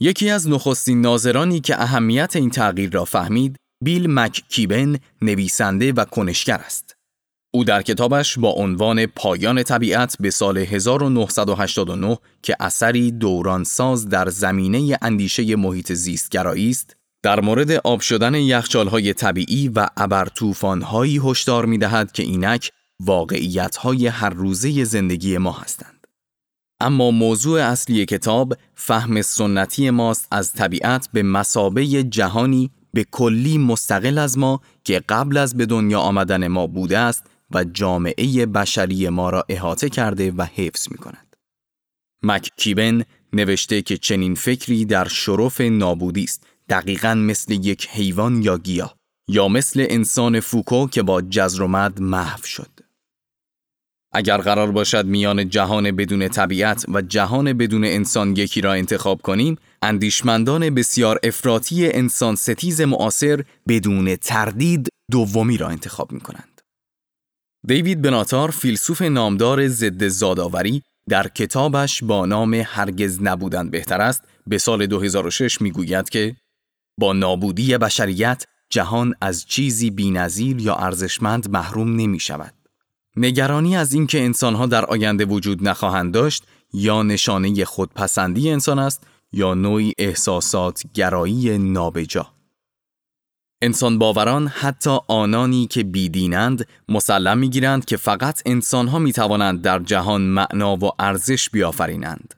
یکی 0.00 0.30
از 0.30 0.48
نخستین 0.48 1.00
ناظرانی 1.00 1.60
که 1.60 1.82
اهمیت 1.82 2.36
این 2.36 2.50
تغییر 2.50 2.90
را 2.90 3.04
فهمید، 3.04 3.56
بیل 3.84 4.06
مککیبن 4.10 4.98
نویسنده 5.22 5.92
و 5.92 6.04
کنشگر 6.04 6.58
است. 6.58 6.96
او 7.54 7.64
در 7.64 7.82
کتابش 7.82 8.38
با 8.38 8.50
عنوان 8.50 9.06
پایان 9.06 9.62
طبیعت 9.62 10.16
به 10.20 10.30
سال 10.30 10.58
1989 10.58 12.18
که 12.42 12.56
اثری 12.60 13.10
دورانساز 13.10 14.08
در 14.08 14.28
زمینه 14.28 14.98
اندیشه 15.02 15.56
محیط 15.56 15.92
زیستگرایی 15.92 16.70
است، 16.70 16.95
در 17.26 17.40
مورد 17.40 17.70
آب 17.70 18.00
شدن 18.00 18.34
یخچالهای 18.34 19.12
طبیعی 19.12 19.68
و 19.68 19.86
ابرطوفان‌هایی 19.96 21.20
هشدار 21.24 21.66
می‌دهد 21.66 22.12
که 22.12 22.22
اینک 22.22 22.70
واقعیت‌های 23.00 24.06
هر 24.06 24.30
روزه 24.30 24.84
زندگی 24.84 25.38
ما 25.38 25.52
هستند. 25.52 26.06
اما 26.80 27.10
موضوع 27.10 27.60
اصلی 27.62 28.06
کتاب 28.06 28.56
فهم 28.74 29.22
سنتی 29.22 29.90
ماست 29.90 30.28
از 30.30 30.52
طبیعت 30.52 31.08
به 31.12 31.22
مسابه 31.22 31.86
جهانی 31.86 32.70
به 32.94 33.04
کلی 33.10 33.58
مستقل 33.58 34.18
از 34.18 34.38
ما 34.38 34.60
که 34.84 35.02
قبل 35.08 35.36
از 35.36 35.56
به 35.56 35.66
دنیا 35.66 36.00
آمدن 36.00 36.48
ما 36.48 36.66
بوده 36.66 36.98
است 36.98 37.24
و 37.50 37.64
جامعه 37.64 38.46
بشری 38.46 39.08
ما 39.08 39.30
را 39.30 39.44
احاطه 39.48 39.88
کرده 39.88 40.30
و 40.30 40.42
حفظ 40.42 40.88
می 40.90 40.98
کند. 40.98 41.36
مک 42.22 42.50
کیبن 42.56 43.02
نوشته 43.32 43.82
که 43.82 43.96
چنین 43.96 44.34
فکری 44.34 44.84
در 44.84 45.08
شرف 45.08 45.60
نابودی 45.60 46.24
است 46.24 46.46
دقیقا 46.68 47.14
مثل 47.14 47.52
یک 47.52 47.88
حیوان 47.88 48.42
یا 48.42 48.58
گیاه 48.58 48.96
یا 49.28 49.48
مثل 49.48 49.86
انسان 49.88 50.40
فوکو 50.40 50.88
که 50.88 51.02
با 51.02 51.22
جزر 51.22 51.62
و 51.62 51.68
مد 51.68 52.00
محو 52.00 52.42
شد. 52.42 52.70
اگر 54.12 54.36
قرار 54.36 54.70
باشد 54.70 55.06
میان 55.06 55.48
جهان 55.48 55.90
بدون 55.96 56.28
طبیعت 56.28 56.84
و 56.88 57.02
جهان 57.02 57.52
بدون 57.52 57.84
انسان 57.84 58.36
یکی 58.36 58.60
را 58.60 58.72
انتخاب 58.72 59.22
کنیم، 59.22 59.56
اندیشمندان 59.82 60.70
بسیار 60.74 61.20
افراطی 61.22 61.92
انسان 61.92 62.34
ستیز 62.34 62.80
معاصر 62.80 63.44
بدون 63.68 64.16
تردید 64.16 64.88
دومی 65.10 65.56
را 65.56 65.68
انتخاب 65.68 66.12
می 66.12 66.20
کنند. 66.20 66.60
دیوید 67.66 68.02
بناتار 68.02 68.50
فیلسوف 68.50 69.02
نامدار 69.02 69.68
ضد 69.68 70.08
زادآوری 70.08 70.82
در 71.08 71.28
کتابش 71.28 72.04
با 72.04 72.26
نام 72.26 72.54
هرگز 72.54 73.22
نبودن 73.22 73.70
بهتر 73.70 74.00
است 74.00 74.24
به 74.46 74.58
سال 74.58 74.86
2006 74.86 75.60
می‌گوید 75.60 76.08
که 76.08 76.36
با 76.98 77.12
نابودی 77.12 77.78
بشریت 77.78 78.44
جهان 78.70 79.14
از 79.20 79.46
چیزی 79.46 79.90
بینظیر 79.90 80.60
یا 80.60 80.74
ارزشمند 80.74 81.50
محروم 81.50 81.96
نمی 81.96 82.20
شود. 82.20 82.54
نگرانی 83.16 83.76
از 83.76 83.92
اینکه 83.92 84.24
انسانها 84.24 84.66
در 84.66 84.84
آینده 84.84 85.24
وجود 85.24 85.68
نخواهند 85.68 86.14
داشت 86.14 86.44
یا 86.72 87.02
نشانه 87.02 87.64
خودپسندی 87.64 88.50
انسان 88.50 88.78
است 88.78 89.06
یا 89.32 89.54
نوعی 89.54 89.92
احساسات 89.98 90.82
گرایی 90.94 91.58
نابجا. 91.58 92.26
انسان 93.62 93.98
باوران 93.98 94.48
حتی 94.48 94.98
آنانی 95.08 95.66
که 95.66 95.82
بیدینند 95.82 96.68
مسلم 96.88 97.38
می‌گیرند 97.38 97.84
که 97.84 97.96
فقط 97.96 98.42
انسانها 98.46 98.98
می 98.98 99.12
توانند 99.12 99.62
در 99.62 99.78
جهان 99.78 100.22
معنا 100.22 100.76
و 100.76 100.90
ارزش 100.98 101.50
بیافرینند. 101.50 102.34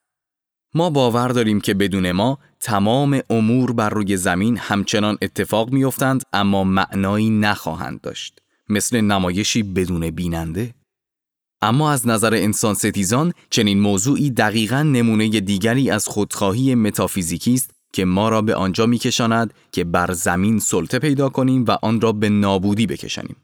ما 0.79 0.91
باور 0.91 1.29
داریم 1.29 1.61
که 1.61 1.75
بدون 1.75 2.12
ما 2.12 2.38
تمام 2.61 3.21
امور 3.31 3.73
بر 3.73 3.88
روی 3.88 4.17
زمین 4.17 4.57
همچنان 4.57 5.19
اتفاق 5.23 5.71
میافتند 5.71 6.23
اما 6.33 6.64
معنایی 6.64 7.31
نخواهند 7.31 8.01
داشت 8.01 8.38
مثل 8.69 9.01
نمایشی 9.01 9.62
بدون 9.62 10.11
بیننده 10.11 10.75
اما 11.62 11.93
از 11.93 12.07
نظر 12.07 12.35
انسان 12.35 12.75
ستیزان 12.75 13.33
چنین 13.51 13.81
موضوعی 13.81 14.31
دقیقا 14.31 14.83
نمونه 14.83 15.29
دیگری 15.41 15.91
از 15.91 16.09
خودخواهی 16.09 16.75
متافیزیکی 16.75 17.55
است 17.55 17.71
که 17.93 18.05
ما 18.05 18.29
را 18.29 18.43
به 18.43 18.55
آنجا 18.55 18.87
میکشاند 18.87 19.55
که 19.73 19.85
بر 19.85 20.12
زمین 20.12 20.59
سلطه 20.59 20.99
پیدا 20.99 21.29
کنیم 21.29 21.64
و 21.69 21.77
آن 21.83 22.01
را 22.01 22.12
به 22.12 22.29
نابودی 22.29 22.87
بکشانیم. 22.87 23.37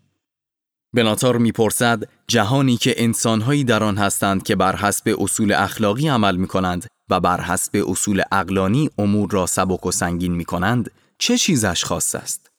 بناتار 0.92 1.38
می‌پرسد 1.38 2.03
جهانی 2.29 2.77
که 2.77 2.94
انسانهایی 2.97 3.64
در 3.64 3.85
آن 3.85 3.97
هستند 3.97 4.42
که 4.42 4.57
بر 4.57 4.77
حسب 4.77 5.16
اصول 5.18 5.53
اخلاقی 5.53 6.09
عمل 6.09 6.37
می 6.37 6.47
کنند 6.47 6.93
و 7.11 7.21
بر 7.21 7.40
حسب 7.40 7.85
اصول 7.88 8.23
اقلانی 8.33 8.90
امور 8.99 9.31
را 9.31 9.47
سبک 9.47 9.87
و 9.87 9.93
سنگین 9.93 10.35
می 10.35 10.45
کنند 10.45 10.90
چه 11.19 11.38
چیزش 11.38 11.85
خاص 11.85 12.14
است؟ 12.14 12.51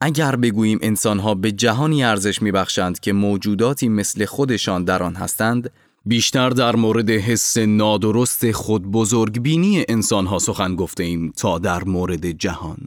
اگر 0.00 0.36
بگوییم 0.36 0.78
انسانها 0.82 1.34
به 1.34 1.52
جهانی 1.52 2.04
ارزش 2.04 2.42
میبخشند 2.42 3.00
که 3.00 3.12
موجوداتی 3.12 3.88
مثل 3.88 4.24
خودشان 4.24 4.84
در 4.84 5.02
آن 5.02 5.14
هستند 5.14 5.70
بیشتر 6.06 6.50
در 6.50 6.76
مورد 6.76 7.10
حس 7.10 7.56
نادرست 7.56 8.52
خود 8.52 8.82
بزرگبینی 8.90 9.84
انسانها 9.88 10.38
سخن 10.38 10.76
گفته 10.76 11.04
ایم 11.04 11.32
تا 11.36 11.58
در 11.58 11.84
مورد 11.84 12.30
جهان 12.30 12.78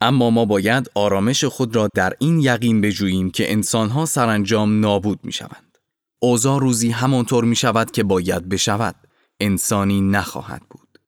اما 0.00 0.30
ما 0.30 0.44
باید 0.44 0.90
آرامش 0.94 1.44
خود 1.44 1.76
را 1.76 1.88
در 1.94 2.12
این 2.18 2.40
یقین 2.40 2.80
بجوییم 2.80 3.30
که 3.30 3.52
انسانها 3.52 4.06
سرانجام 4.06 4.80
نابود 4.80 5.20
می 5.22 5.32
شوند. 5.32 5.78
اوضاع 6.22 6.60
روزی 6.60 6.90
همانطور 6.90 7.44
می 7.44 7.56
شود 7.56 7.90
که 7.90 8.02
باید 8.02 8.48
بشود. 8.48 8.94
انسانی 9.40 10.00
نخواهد 10.00 10.62
بود. 10.70 10.98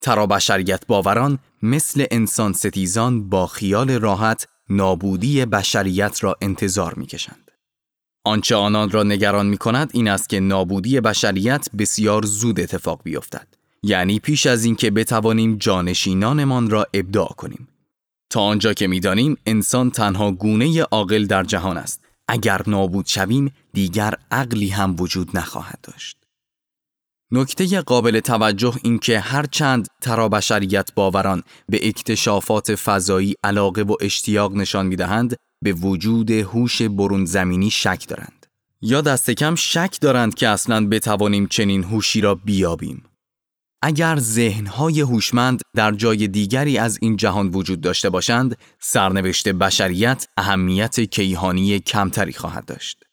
ترا 0.00 0.26
بشریت 0.26 0.86
باوران 0.86 1.38
مثل 1.62 2.04
انسان 2.10 2.52
ستیزان 2.52 3.28
با 3.28 3.46
خیال 3.46 3.90
راحت 3.90 4.48
نابودی 4.68 5.44
بشریت 5.44 6.24
را 6.24 6.36
انتظار 6.40 6.94
می 6.94 7.06
کشند. 7.06 7.50
آنچه 8.24 8.56
آنان 8.56 8.90
را 8.90 9.02
نگران 9.02 9.46
می 9.46 9.58
کند 9.58 9.90
این 9.92 10.08
است 10.08 10.28
که 10.28 10.40
نابودی 10.40 11.00
بشریت 11.00 11.68
بسیار 11.78 12.26
زود 12.26 12.60
اتفاق 12.60 13.00
بیفتد. 13.04 13.46
یعنی 13.82 14.18
پیش 14.18 14.46
از 14.46 14.64
اینکه 14.64 14.90
بتوانیم 14.90 15.56
جانشینانمان 15.56 16.70
را 16.70 16.86
ابداع 16.94 17.28
کنیم. 17.28 17.68
تا 18.30 18.40
آنجا 18.40 18.72
که 18.72 18.86
می‌دانیم 18.86 19.36
انسان 19.46 19.90
تنها 19.90 20.32
گونه 20.32 20.82
عاقل 20.82 21.26
در 21.26 21.44
جهان 21.44 21.76
است. 21.76 22.04
اگر 22.28 22.62
نابود 22.66 23.06
شویم 23.06 23.52
دیگر 23.72 24.14
عقلی 24.30 24.68
هم 24.68 24.96
وجود 24.98 25.36
نخواهد 25.36 25.78
داشت. 25.82 26.25
نکته 27.32 27.80
قابل 27.80 28.20
توجه 28.20 28.74
این 28.82 28.98
که 28.98 29.20
هرچند 29.20 29.88
ترا 30.02 30.28
بشریت 30.28 30.94
باوران 30.94 31.42
به 31.68 31.88
اکتشافات 31.88 32.74
فضایی 32.74 33.34
علاقه 33.44 33.82
و 33.82 33.96
اشتیاق 34.00 34.52
نشان 34.52 34.86
می‌دهند 34.86 35.36
به 35.62 35.72
وجود 35.72 36.30
هوش 36.30 36.82
برون 36.82 37.24
زمینی 37.24 37.70
شک 37.70 38.08
دارند. 38.08 38.46
یا 38.82 39.00
دست 39.00 39.30
کم 39.30 39.54
شک 39.54 39.98
دارند 40.00 40.34
که 40.34 40.48
اصلا 40.48 40.88
بتوانیم 40.88 41.46
چنین 41.46 41.84
هوشی 41.84 42.20
را 42.20 42.34
بیابیم. 42.34 43.04
اگر 43.82 44.16
ذهنهای 44.18 45.00
هوشمند 45.00 45.60
در 45.76 45.92
جای 45.92 46.28
دیگری 46.28 46.78
از 46.78 46.98
این 47.02 47.16
جهان 47.16 47.48
وجود 47.48 47.80
داشته 47.80 48.10
باشند 48.10 48.58
سرنوشت 48.80 49.48
بشریت 49.48 50.26
اهمیت 50.36 51.00
کیهانی 51.00 51.80
کمتری 51.80 52.32
خواهد 52.32 52.64
داشت. 52.64 53.04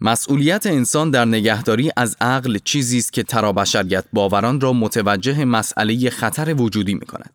مسئولیت 0.00 0.66
انسان 0.66 1.10
در 1.10 1.24
نگهداری 1.24 1.90
از 1.96 2.16
عقل 2.20 2.58
چیزی 2.64 2.98
است 2.98 3.12
که 3.12 3.22
ترابشریت 3.22 4.04
باوران 4.12 4.60
را 4.60 4.72
متوجه 4.72 5.44
مسئله 5.44 6.10
خطر 6.10 6.54
وجودی 6.54 6.94
می 6.94 7.06
کند. 7.06 7.32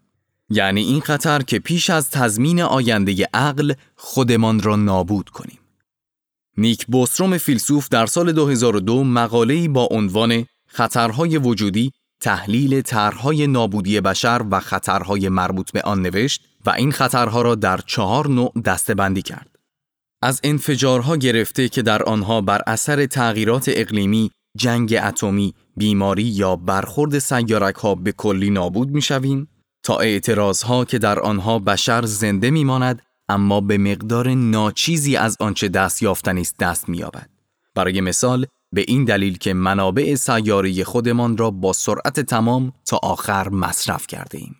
یعنی 0.50 0.82
این 0.82 1.02
خطر 1.02 1.41
که 1.41 1.60
پیش 1.60 1.89
از 1.89 2.10
تضمین 2.10 2.62
آینده 2.62 3.30
عقل 3.34 3.74
خودمان 3.95 4.60
را 4.60 4.76
نابود 4.76 5.30
کنیم. 5.30 5.60
نیک 6.58 6.86
بوستروم 6.86 7.38
فیلسوف 7.38 7.89
در 7.89 8.06
سال 8.06 8.32
2002 8.32 9.04
مقاله‌ای 9.04 9.67
با 9.67 9.88
عنوان 9.91 10.45
خطرهای 10.67 11.38
وجودی 11.38 11.91
تحلیل 12.21 12.82
طرحهای 12.82 13.47
نابودی 13.47 14.02
بشر 14.02 14.45
و 14.52 14.60
خطرهای 14.60 15.30
مربوط 15.30 15.71
به 15.71 15.82
آن 15.82 16.02
نوشت 16.02 16.41
و 16.65 16.69
این 16.69 16.91
خطرها 16.91 17.41
را 17.41 17.56
در 17.56 17.80
چهار 17.88 18.28
نوع 18.28 18.54
دستبندی 18.65 19.21
کرد. 19.21 19.52
از 20.22 20.40
انفجارها 20.44 21.18
گرفته 21.18 21.70
که 21.70 21.82
در 21.82 22.04
آنها 22.04 22.42
بر 22.42 22.62
اثر 22.68 23.06
تغییرات 23.06 23.66
اقلیمی، 23.74 24.32
جنگ 24.58 25.00
اتمی، 25.04 25.54
بیماری 25.78 26.24
یا 26.24 26.56
برخورد 26.56 27.20
سیارک 27.20 27.76
ها 27.76 27.96
به 27.96 28.12
کلی 28.12 28.50
نابود 28.50 28.90
می 28.90 29.02
شویم، 29.02 29.48
تا 29.84 29.98
اعتراضها 29.98 30.86
که 30.86 31.00
در 31.00 31.20
آنها 31.20 31.60
بشر 31.60 32.06
زنده 32.06 32.52
می 32.52 32.64
ماند 32.64 33.02
اما 33.30 33.62
به 33.62 33.78
مقدار 33.78 34.34
ناچیزی 34.34 35.16
از 35.16 35.38
آنچه 35.40 35.68
دست 35.68 36.02
یافتنی 36.02 36.42
است 36.42 36.58
دست 36.58 36.90
می 36.90 36.98
یابد. 36.98 37.30
برای 37.76 38.02
مثال 38.02 38.46
به 38.74 38.86
این 38.88 39.06
دلیل 39.06 39.38
که 39.38 39.54
منابع 39.54 40.16
سیاره 40.16 40.84
خودمان 40.84 41.38
را 41.38 41.52
با 41.52 41.74
سرعت 41.74 42.20
تمام 42.20 42.74
تا 42.86 43.00
آخر 43.04 43.50
مصرف 43.50 44.08
کرده 44.08 44.38
ایم. 44.38 44.56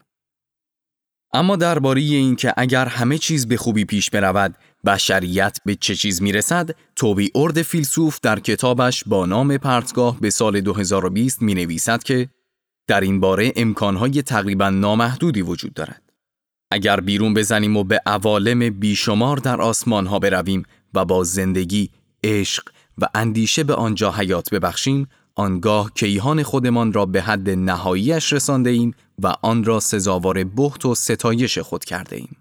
اما 1.34 1.56
درباره 1.56 2.02
اینکه 2.02 2.54
اگر 2.58 2.86
همه 2.86 3.18
چیز 3.18 3.48
به 3.48 3.58
خوبی 3.58 3.86
پیش 3.86 4.10
برود 4.10 4.58
بشریت 4.86 5.58
به 5.66 5.76
چه 5.76 5.96
چیز 5.96 6.22
می‌رسد 6.22 6.70
توبی 6.96 7.32
ارد 7.36 7.62
فیلسوف 7.62 8.20
در 8.22 8.40
کتابش 8.40 9.04
با 9.04 9.26
نام 9.26 9.58
پرتگاه 9.58 10.20
به 10.20 10.30
سال 10.30 10.62
2020 10.62 11.42
می 11.42 11.54
نویسد 11.54 12.04
که 12.04 12.30
در 12.88 13.02
این 13.02 13.20
باره 13.20 13.54
امکانهای 13.56 14.22
تقریبا 14.22 14.70
نامحدودی 14.70 15.42
وجود 15.42 15.74
دارد. 15.74 16.02
اگر 16.72 17.00
بیرون 17.00 17.34
بزنیم 17.34 17.78
و 17.78 17.84
به 17.84 18.02
عوالم 18.06 18.70
بیشمار 18.70 19.38
در 19.38 19.62
آسمان 19.62 20.06
ها 20.06 20.20
برویم 20.20 20.64
و 20.94 21.06
با 21.06 21.24
زندگی، 21.24 21.90
عشق 22.24 22.64
و 22.98 23.08
اندیشه 23.16 23.64
به 23.64 23.76
آنجا 23.76 24.12
حیات 24.12 24.50
ببخشیم، 24.50 25.08
آنگاه 25.36 25.92
کیهان 25.96 26.44
خودمان 26.44 26.94
را 26.94 27.06
به 27.06 27.22
حد 27.22 27.50
نهاییش 27.50 28.34
رسانده 28.34 28.70
ایم 28.70 28.94
و 29.24 29.34
آن 29.42 29.64
را 29.64 29.80
سزاوار 29.80 30.44
بحت 30.44 30.86
و 30.86 30.96
ستایش 30.96 31.58
خود 31.58 31.86
کرده 31.86 32.16
ایم. 32.16 32.38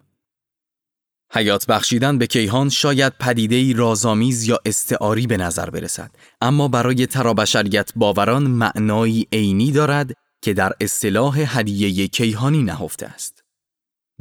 حیات 1.33 1.67
بخشیدن 1.67 2.19
به 2.19 2.27
کیهان 2.27 2.69
شاید 2.69 3.13
پدیده‌ای 3.21 3.73
رازآمیز 3.73 4.45
یا 4.45 4.59
استعاری 4.65 5.27
به 5.27 5.37
نظر 5.37 5.71
برسد. 5.71 6.11
اما 6.41 6.69
برای 6.69 7.07
ترابشریت 7.07 7.91
باوران 7.97 8.43
معنایی 8.43 9.27
عینی 9.33 9.73
دارد 9.73 10.13
که 10.43 10.55
در 10.55 10.73
اصطلاح 10.81 11.59
هدیه 11.59 12.09
کیهانی 12.09 12.63
نهفته 12.63 13.07
است. 13.07 13.43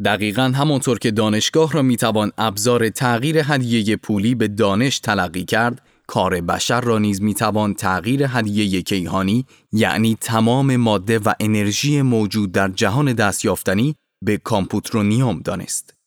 دقیقا 0.05 0.43
همانطور 0.55 0.99
که 0.99 1.11
دانشگاه 1.11 1.71
را 1.71 1.81
می‌توان 1.81 2.31
ابزار 2.37 2.89
تغییر 2.89 3.37
هدیه 3.37 3.95
پولی 3.95 4.35
به 4.35 4.47
دانش 4.47 4.99
تلقی 4.99 5.45
کرد 5.45 5.81
کار 6.07 6.41
بشر 6.41 6.81
را 6.81 6.99
نیز 6.99 7.21
می‌توان 7.21 7.73
تغییر 7.73 8.23
هدیه 8.27 8.81
کیهانی 8.81 9.45
یعنی 9.71 10.17
تمام 10.21 10.75
ماده 10.75 11.19
و 11.19 11.33
انرژی 11.39 12.01
موجود 12.01 12.51
در 12.51 12.67
جهان 12.67 13.13
دست‌یافتنی 13.13 13.95
به 14.25 14.37
computronium 14.37 15.39
دانست. 15.39 15.98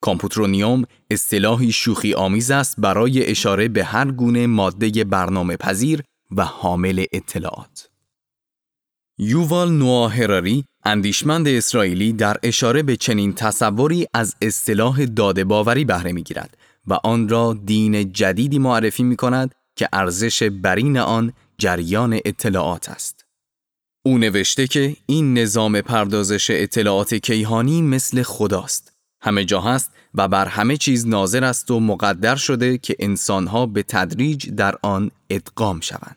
computronium 0.00 0.84
اصطلاحی 1.10 1.72
شوخی 1.72 2.14
آمیز 2.14 2.50
است 2.50 2.74
برای 2.78 3.26
اشاره 3.26 3.68
به 3.68 3.84
هر 3.84 4.10
گونه 4.10 4.46
ماده 4.46 5.04
برنامه 5.04 5.56
پذیر 5.56 6.02
و 6.30 6.44
حامل 6.44 7.04
اطلاعات. 7.12 7.90
یووال 9.18 9.72
نوا 9.72 10.08
هراری 10.08 10.64
اندیشمند 10.84 11.48
اسرائیلی 11.48 12.12
در 12.12 12.36
اشاره 12.42 12.82
به 12.82 12.96
چنین 12.96 13.32
تصوری 13.32 14.06
از 14.14 14.36
اصطلاح 14.42 15.04
داده 15.04 15.44
باوری 15.44 15.84
بهره 15.84 16.12
می 16.12 16.22
گیرد 16.22 16.56
و 16.86 16.94
آن 16.94 17.28
را 17.28 17.56
دین 17.64 18.12
جدیدی 18.12 18.58
معرفی 18.58 19.02
می 19.02 19.16
کند 19.16 19.54
که 19.76 19.88
ارزش 19.92 20.42
برین 20.42 20.98
آن 20.98 21.32
جریان 21.58 22.20
اطلاعات 22.24 22.88
است. 22.88 23.24
او 24.02 24.18
نوشته 24.18 24.66
که 24.66 24.96
این 25.06 25.38
نظام 25.38 25.80
پردازش 25.80 26.50
اطلاعات 26.50 27.14
کیهانی 27.14 27.82
مثل 27.82 28.22
خداست 28.22 28.89
همه 29.22 29.44
جا 29.44 29.60
هست 29.60 29.90
و 30.14 30.28
بر 30.28 30.46
همه 30.46 30.76
چیز 30.76 31.06
ناظر 31.06 31.44
است 31.44 31.70
و 31.70 31.80
مقدر 31.80 32.36
شده 32.36 32.78
که 32.78 32.96
انسانها 32.98 33.66
به 33.66 33.82
تدریج 33.82 34.50
در 34.50 34.74
آن 34.82 35.10
ادغام 35.30 35.80
شوند. 35.80 36.16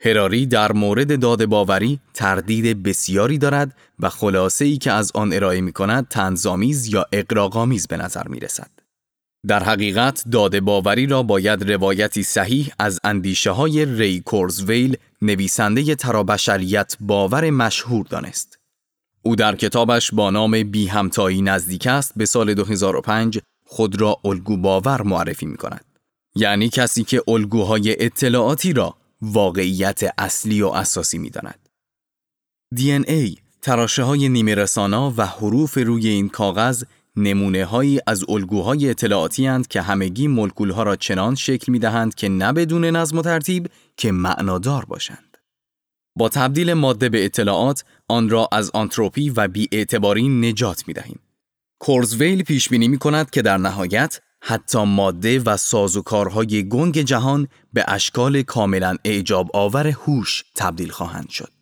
هراری 0.00 0.46
در 0.46 0.72
مورد 0.72 1.20
داده 1.20 1.46
باوری 1.46 2.00
تردید 2.14 2.82
بسیاری 2.82 3.38
دارد 3.38 3.76
و 4.00 4.08
خلاصه 4.08 4.64
ای 4.64 4.78
که 4.78 4.92
از 4.92 5.12
آن 5.14 5.32
ارائه 5.32 5.60
می 5.60 5.72
کند 5.72 6.08
تنظامیز 6.08 6.86
یا 6.86 7.06
اقراغامیز 7.12 7.86
به 7.86 7.96
نظر 7.96 8.28
می 8.28 8.40
رسد. 8.40 8.70
در 9.46 9.62
حقیقت 9.62 10.24
داده 10.32 10.60
باوری 10.60 11.06
را 11.06 11.22
باید 11.22 11.72
روایتی 11.72 12.22
صحیح 12.22 12.72
از 12.78 13.00
اندیشه 13.04 13.50
های 13.50 13.84
ری 13.84 14.20
کورزویل 14.20 14.96
نویسنده 15.22 15.94
ترابشریت 15.94 16.96
باور 17.00 17.50
مشهور 17.50 18.06
دانست. 18.06 18.53
او 19.24 19.36
در 19.36 19.56
کتابش 19.56 20.10
با 20.12 20.30
نام 20.30 20.62
بی 20.62 20.86
همتایی 20.86 21.42
نزدیک 21.42 21.86
است 21.86 22.12
به 22.16 22.26
سال 22.26 22.54
2005 22.54 23.38
خود 23.66 24.00
را 24.00 24.16
الگو 24.24 24.56
باور 24.56 25.02
معرفی 25.02 25.46
می 25.46 25.56
کند. 25.56 25.84
یعنی 26.36 26.68
کسی 26.68 27.04
که 27.04 27.22
الگوهای 27.28 28.04
اطلاعاتی 28.04 28.72
را 28.72 28.96
واقعیت 29.22 30.14
اصلی 30.18 30.62
و 30.62 30.66
اساسی 30.68 31.18
می 31.18 31.30
داند. 31.30 31.68
DNA 32.76 33.38
تراشه 33.62 34.02
های 34.02 34.28
نیمه 34.28 34.54
رسانا 34.54 35.14
و 35.16 35.26
حروف 35.26 35.78
روی 35.78 36.08
این 36.08 36.28
کاغذ 36.28 36.84
نمونه 37.16 37.64
هایی 37.64 38.00
از 38.06 38.24
الگوهای 38.28 38.90
اطلاعاتی 38.90 39.46
هستند 39.46 39.68
که 39.68 39.82
همگی 39.82 40.28
ملکول 40.28 40.70
ها 40.70 40.82
را 40.82 40.96
چنان 40.96 41.34
شکل 41.34 41.72
می 41.72 41.78
دهند 41.78 42.14
که 42.14 42.28
نه 42.28 42.52
بدون 42.52 42.84
نظم 42.84 43.18
و 43.18 43.22
ترتیب 43.22 43.70
که 43.96 44.12
معنادار 44.12 44.84
باشند. 44.84 45.33
با 46.16 46.28
تبدیل 46.28 46.72
ماده 46.72 47.08
به 47.08 47.24
اطلاعات 47.24 47.84
آن 48.08 48.28
را 48.28 48.48
از 48.52 48.70
آنتروپی 48.74 49.30
و 49.30 49.48
بیاعتباری 49.48 50.28
نجات 50.28 50.88
می 50.88 50.94
دهیم. 50.94 51.20
کورزویل 51.78 52.42
پیش 52.42 52.68
بینی 52.68 52.88
می 52.88 52.98
کند 52.98 53.30
که 53.30 53.42
در 53.42 53.58
نهایت 53.58 54.20
حتی 54.42 54.84
ماده 54.84 55.38
و 55.38 55.56
سازوکارهای 55.56 56.68
گنگ 56.68 57.00
جهان 57.00 57.48
به 57.72 57.84
اشکال 57.88 58.42
کاملا 58.42 58.96
اعجاب 59.04 59.50
آور 59.54 59.86
هوش 59.86 60.44
تبدیل 60.54 60.90
خواهند 60.90 61.28
شد. 61.28 61.52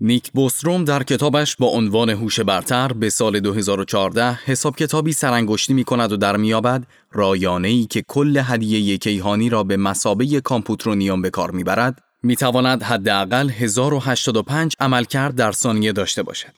نیک 0.00 0.32
بوستروم 0.32 0.84
در 0.84 1.02
کتابش 1.02 1.56
با 1.56 1.66
عنوان 1.66 2.10
هوش 2.10 2.40
برتر 2.40 2.92
به 2.92 3.10
سال 3.10 3.40
2014 3.40 4.32
حساب 4.32 4.76
کتابی 4.76 5.12
سرانگشتی 5.12 5.74
می 5.74 5.84
کند 5.84 6.12
و 6.12 6.16
در 6.16 6.36
میابد 6.36 6.86
رایانه 7.12 7.68
ای 7.68 7.84
که 7.84 8.02
کل 8.02 8.42
هدیه 8.44 8.98
کیهانی 8.98 9.48
را 9.48 9.64
به 9.64 9.76
مسابه 9.76 10.40
کامپوترونیوم 10.40 11.22
به 11.22 11.30
کار 11.30 11.50
می‌برد 11.50 12.07
می 12.22 12.36
تواند 12.36 12.82
حداقل 12.82 13.50
1085 13.50 14.76
عملکرد 14.80 15.34
در 15.34 15.52
ثانیه 15.52 15.92
داشته 15.92 16.22
باشد. 16.22 16.52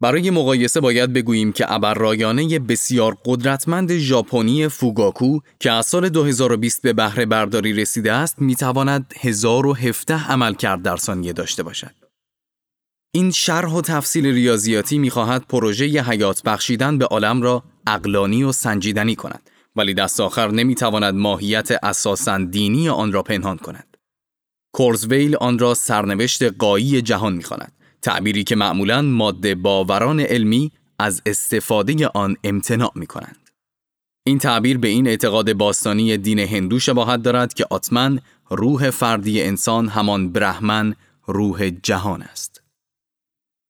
برای 0.00 0.30
مقایسه 0.30 0.80
باید 0.80 1.12
بگوییم 1.12 1.52
که 1.52 1.72
ابررایانه 1.72 2.58
بسیار 2.58 3.16
قدرتمند 3.24 3.96
ژاپنی 3.96 4.68
فوگاکو 4.68 5.38
که 5.60 5.72
از 5.72 5.86
سال 5.86 6.08
2020 6.08 6.82
به 6.82 6.92
بهره 6.92 7.26
برداری 7.26 7.72
رسیده 7.72 8.12
است 8.12 8.38
می 8.38 8.56
تواند 8.56 9.14
1017 9.20 10.30
عملکرد 10.30 10.82
در 10.82 10.96
ثانیه 10.96 11.32
داشته 11.32 11.62
باشد. 11.62 11.94
این 13.14 13.30
شرح 13.30 13.72
و 13.72 13.80
تفصیل 13.80 14.26
ریاضیاتی 14.26 14.98
می 14.98 15.10
خواهد 15.10 15.44
پروژه 15.48 15.84
حیات 15.84 16.42
بخشیدن 16.42 16.98
به 16.98 17.04
عالم 17.04 17.42
را 17.42 17.62
اقلانی 17.86 18.44
و 18.44 18.52
سنجیدنی 18.52 19.16
کند 19.16 19.50
ولی 19.76 19.94
دست 19.94 20.20
آخر 20.20 20.50
نمی 20.50 20.74
تواند 20.74 21.14
ماهیت 21.14 21.70
اساساً 21.84 22.38
دینی 22.38 22.88
آن 22.88 23.12
را 23.12 23.22
پنهان 23.22 23.56
کند. 23.56 23.93
کورزویل 24.74 25.36
آن 25.36 25.58
را 25.58 25.74
سرنوشت 25.74 26.42
قایی 26.42 27.02
جهان 27.02 27.32
می‌خواند. 27.32 27.72
تعبیری 28.02 28.44
که 28.44 28.56
معمولاً 28.56 29.02
ماده 29.02 29.54
باوران 29.54 30.20
علمی 30.20 30.72
از 30.98 31.22
استفاده 31.26 32.08
آن 32.08 32.36
امتناع 32.44 32.92
می 32.94 33.06
کنند. 33.06 33.50
این 34.26 34.38
تعبیر 34.38 34.78
به 34.78 34.88
این 34.88 35.06
اعتقاد 35.08 35.52
باستانی 35.52 36.16
دین 36.16 36.38
هندو 36.38 36.78
شباهت 36.78 37.22
دارد 37.22 37.54
که 37.54 37.66
آتمن 37.70 38.20
روح 38.50 38.90
فردی 38.90 39.42
انسان 39.42 39.88
همان 39.88 40.32
برهمن 40.32 40.94
روح 41.26 41.70
جهان 41.70 42.22
است. 42.22 42.62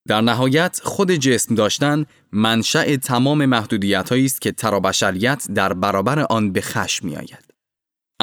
در 0.09 0.21
نهایت 0.21 0.81
خود 0.85 1.11
جسم 1.11 1.55
داشتن 1.55 2.07
منشأ 2.33 2.97
تمام 2.97 3.47
محدودیت 3.47 4.12
است 4.12 4.40
که 4.40 4.53
ترابشریت 4.53 5.47
در 5.55 5.73
برابر 5.73 6.19
آن 6.19 6.53
به 6.53 6.61
خشم 6.61 7.07
می 7.07 7.17
آید. 7.17 7.44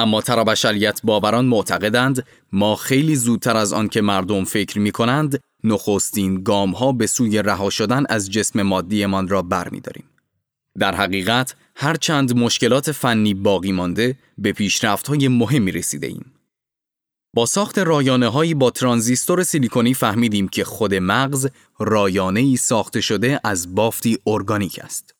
اما 0.02 0.20
ترابشریت 0.20 1.00
باوران 1.04 1.44
معتقدند 1.44 2.26
ما 2.52 2.76
خیلی 2.76 3.16
زودتر 3.16 3.56
از 3.56 3.72
آن 3.72 3.88
که 3.88 4.00
مردم 4.00 4.44
فکر 4.44 4.78
می 4.78 4.92
کنند 4.92 5.40
نخستین 5.64 6.42
گام 6.42 6.70
ها 6.70 6.92
به 6.92 7.06
سوی 7.06 7.42
رها 7.42 7.70
شدن 7.70 8.04
از 8.08 8.30
جسم 8.30 8.62
مادیمان 8.62 9.28
را 9.28 9.42
برمیداریم. 9.42 10.04
در 10.78 10.94
حقیقت 10.94 11.54
هرچند 11.76 12.38
مشکلات 12.38 12.92
فنی 12.92 13.34
باقی 13.34 13.72
مانده 13.72 14.18
به 14.38 14.52
پیشرفت 14.52 15.08
های 15.08 15.28
مهمی 15.28 15.72
رسیده 15.72 16.06
ایم. 16.06 16.32
با 17.34 17.46
ساخت 17.46 17.78
رایانه 17.78 18.28
هایی 18.28 18.54
با 18.54 18.70
ترانزیستور 18.70 19.42
سیلیکونی 19.42 19.94
فهمیدیم 19.94 20.48
که 20.48 20.64
خود 20.64 20.94
مغز 20.94 21.48
رایانه 21.78 22.40
ای 22.40 22.56
ساخته 22.56 23.00
شده 23.00 23.40
از 23.44 23.74
بافتی 23.74 24.18
ارگانیک 24.26 24.80
است. 24.82 25.14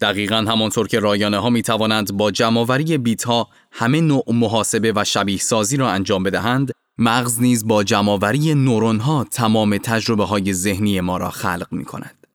دقیقا 0.00 0.36
همانطور 0.36 0.88
که 0.88 1.00
رایانه 1.00 1.38
ها 1.38 1.50
می 1.50 1.62
توانند 1.62 2.12
با 2.12 2.30
جمعآوری 2.30 2.98
بیت 2.98 3.22
ها 3.24 3.48
همه 3.72 4.00
نوع 4.00 4.24
محاسبه 4.28 4.92
و 4.96 5.04
شبیه 5.04 5.38
سازی 5.38 5.76
را 5.76 5.90
انجام 5.90 6.22
بدهند، 6.22 6.72
مغز 6.98 7.40
نیز 7.40 7.66
با 7.66 7.84
جمعآوری 7.84 8.54
نورون 8.54 8.98
ها 8.98 9.24
تمام 9.24 9.78
تجربه 9.78 10.24
های 10.24 10.52
ذهنی 10.52 11.00
ما 11.00 11.16
را 11.16 11.30
خلق 11.30 11.66
می 11.70 11.84
کند. 11.84 12.26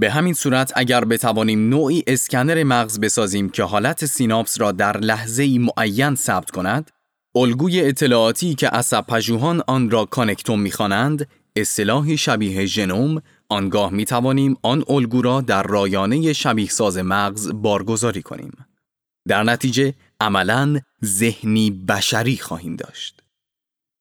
به 0.00 0.10
همین 0.10 0.34
صورت 0.34 0.72
اگر 0.76 1.04
بتوانیم 1.04 1.68
نوعی 1.68 2.02
اسکنر 2.06 2.64
مغز 2.64 3.00
بسازیم 3.00 3.48
که 3.48 3.62
حالت 3.62 4.04
سیناپس 4.04 4.60
را 4.60 4.72
در 4.72 4.96
لحظه 4.96 5.42
ای 5.42 5.58
معین 5.58 6.14
ثبت 6.14 6.50
کند، 6.50 6.90
الگوی 7.36 7.80
اطلاعاتی 7.80 8.54
که 8.54 8.68
عصب 8.68 9.06
پژوهان 9.06 9.62
آن 9.66 9.90
را 9.90 10.04
کانکتوم 10.04 10.60
می‌خوانند، 10.60 11.28
اصطلاحی 11.56 12.16
شبیه 12.16 12.66
ژنوم 12.66 13.22
آنگاه 13.48 13.92
می 13.92 14.04
توانیم 14.04 14.56
آن 14.62 14.84
الگو 14.88 15.22
را 15.22 15.40
در 15.40 15.62
رایانه 15.62 16.32
شبیه 16.32 16.68
ساز 16.68 16.98
مغز 16.98 17.52
بارگذاری 17.52 18.22
کنیم. 18.22 18.52
در 19.28 19.42
نتیجه 19.42 19.94
عملا 20.20 20.80
ذهنی 21.04 21.70
بشری 21.70 22.36
خواهیم 22.36 22.76
داشت. 22.76 23.22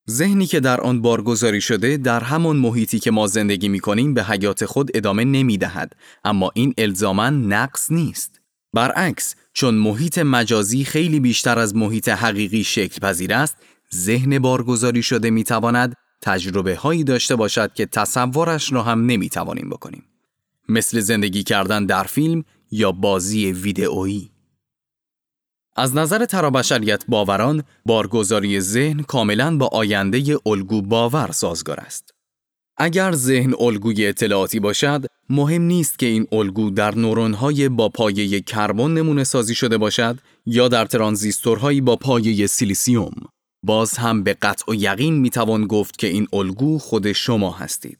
ذهنی 0.09 0.45
که 0.45 0.59
در 0.59 0.81
آن 0.81 1.01
بارگذاری 1.01 1.61
شده 1.61 1.97
در 1.97 2.23
همان 2.23 2.57
محیطی 2.57 2.99
که 2.99 3.11
ما 3.11 3.27
زندگی 3.27 3.69
می 3.69 3.79
کنیم 3.79 4.13
به 4.13 4.23
حیات 4.23 4.65
خود 4.65 4.91
ادامه 4.93 5.23
نمی 5.23 5.57
دهد. 5.57 5.95
اما 6.23 6.51
این 6.53 6.73
الزاما 6.77 7.29
نقص 7.29 7.91
نیست. 7.91 8.41
برعکس 8.73 9.35
چون 9.53 9.75
محیط 9.75 10.17
مجازی 10.17 10.83
خیلی 10.83 11.19
بیشتر 11.19 11.59
از 11.59 11.75
محیط 11.75 12.09
حقیقی 12.09 12.63
شکل 12.63 12.99
پذیر 12.99 13.33
است 13.33 13.57
ذهن 13.95 14.39
بارگذاری 14.39 15.03
شده 15.03 15.29
می 15.29 15.43
تواند 15.43 15.95
تجربه 16.21 16.75
هایی 16.75 17.03
داشته 17.03 17.35
باشد 17.35 17.73
که 17.73 17.85
تصورش 17.85 18.73
را 18.73 18.83
هم 18.83 19.05
نمی 19.05 19.29
توانیم 19.29 19.69
بکنیم. 19.69 20.03
مثل 20.69 20.99
زندگی 20.99 21.43
کردن 21.43 21.85
در 21.85 22.03
فیلم 22.03 22.43
یا 22.71 22.91
بازی 22.91 23.51
ویدئویی. 23.51 24.31
از 25.75 25.95
نظر 25.95 26.25
ترابشریت 26.25 27.03
باوران، 27.07 27.63
بارگذاری 27.85 28.59
ذهن 28.59 29.03
کاملا 29.03 29.57
با 29.57 29.67
آینده 29.67 30.37
الگو 30.45 30.81
باور 30.81 31.31
سازگار 31.31 31.79
است. 31.79 32.13
اگر 32.77 33.11
ذهن 33.11 33.53
الگوی 33.59 34.07
اطلاعاتی 34.07 34.59
باشد، 34.59 35.05
مهم 35.29 35.61
نیست 35.61 35.99
که 35.99 36.05
این 36.05 36.27
الگو 36.31 36.69
در 36.69 36.95
نورون‌های 36.95 37.69
با 37.69 37.89
پایه 37.89 38.41
کربن 38.41 38.91
نمونه 38.91 39.23
سازی 39.23 39.55
شده 39.55 39.77
باشد 39.77 40.19
یا 40.45 40.67
در 40.67 40.85
ترانزیستورهایی 40.85 41.81
با 41.81 41.95
پایه 41.95 42.47
سیلیسیوم. 42.47 43.13
باز 43.65 43.97
هم 43.97 44.23
به 44.23 44.33
قطع 44.33 44.71
و 44.71 44.75
یقین 44.75 45.15
می‌توان 45.15 45.67
گفت 45.67 45.97
که 45.97 46.07
این 46.07 46.27
الگو 46.33 46.79
خود 46.79 47.11
شما 47.11 47.51
هستید. 47.51 47.99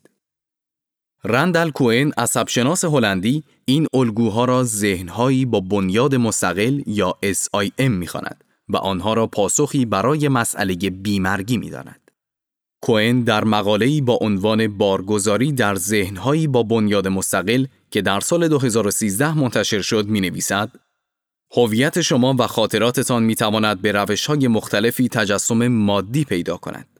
رندل 1.23 1.69
کوین 1.69 2.13
عصبشناس 2.17 2.85
هلندی 2.85 3.43
این 3.65 3.87
الگوها 3.93 4.45
را 4.45 4.63
ذهنهایی 4.63 5.45
با 5.45 5.59
بنیاد 5.59 6.15
مستقل 6.15 6.81
یا 6.87 7.17
SIM 7.23 7.89
می‌خواند 7.89 8.43
و 8.69 8.77
آنها 8.77 9.13
را 9.13 9.27
پاسخی 9.27 9.85
برای 9.85 10.27
مسئله 10.27 10.75
بیمرگی 10.75 11.57
می‌داند. 11.57 12.11
کوین 12.81 13.23
در 13.23 13.43
مقاله‌ای 13.43 14.01
با 14.01 14.17
عنوان 14.21 14.77
بارگذاری 14.77 15.51
در 15.51 15.75
ذهنهایی 15.75 16.47
با 16.47 16.63
بنیاد 16.63 17.07
مستقل 17.07 17.65
که 17.91 18.01
در 18.01 18.19
سال 18.19 18.47
2013 18.47 19.37
منتشر 19.37 19.81
شد 19.81 20.07
می 20.07 20.21
نویسد 20.21 20.71
هویت 21.57 22.01
شما 22.01 22.35
و 22.39 22.47
خاطراتتان 22.47 23.23
می 23.23 23.35
تواند 23.35 23.81
به 23.81 23.91
روش 23.91 24.25
های 24.25 24.47
مختلفی 24.47 25.09
تجسم 25.09 25.67
مادی 25.67 26.23
پیدا 26.23 26.57
کند. 26.57 26.99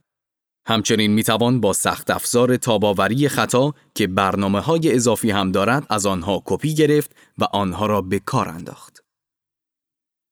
همچنین 0.67 1.11
می 1.11 1.23
توان 1.23 1.61
با 1.61 1.73
سخت 1.73 2.11
افزار 2.11 2.57
تاباوری 2.57 3.29
خطا 3.29 3.73
که 3.95 4.07
برنامه 4.07 4.59
های 4.59 4.95
اضافی 4.95 5.31
هم 5.31 5.51
دارد 5.51 5.85
از 5.89 6.05
آنها 6.05 6.41
کپی 6.45 6.73
گرفت 6.73 7.15
و 7.37 7.43
آنها 7.43 7.85
را 7.85 8.01
به 8.01 8.19
کار 8.19 8.49
انداخت. 8.49 9.03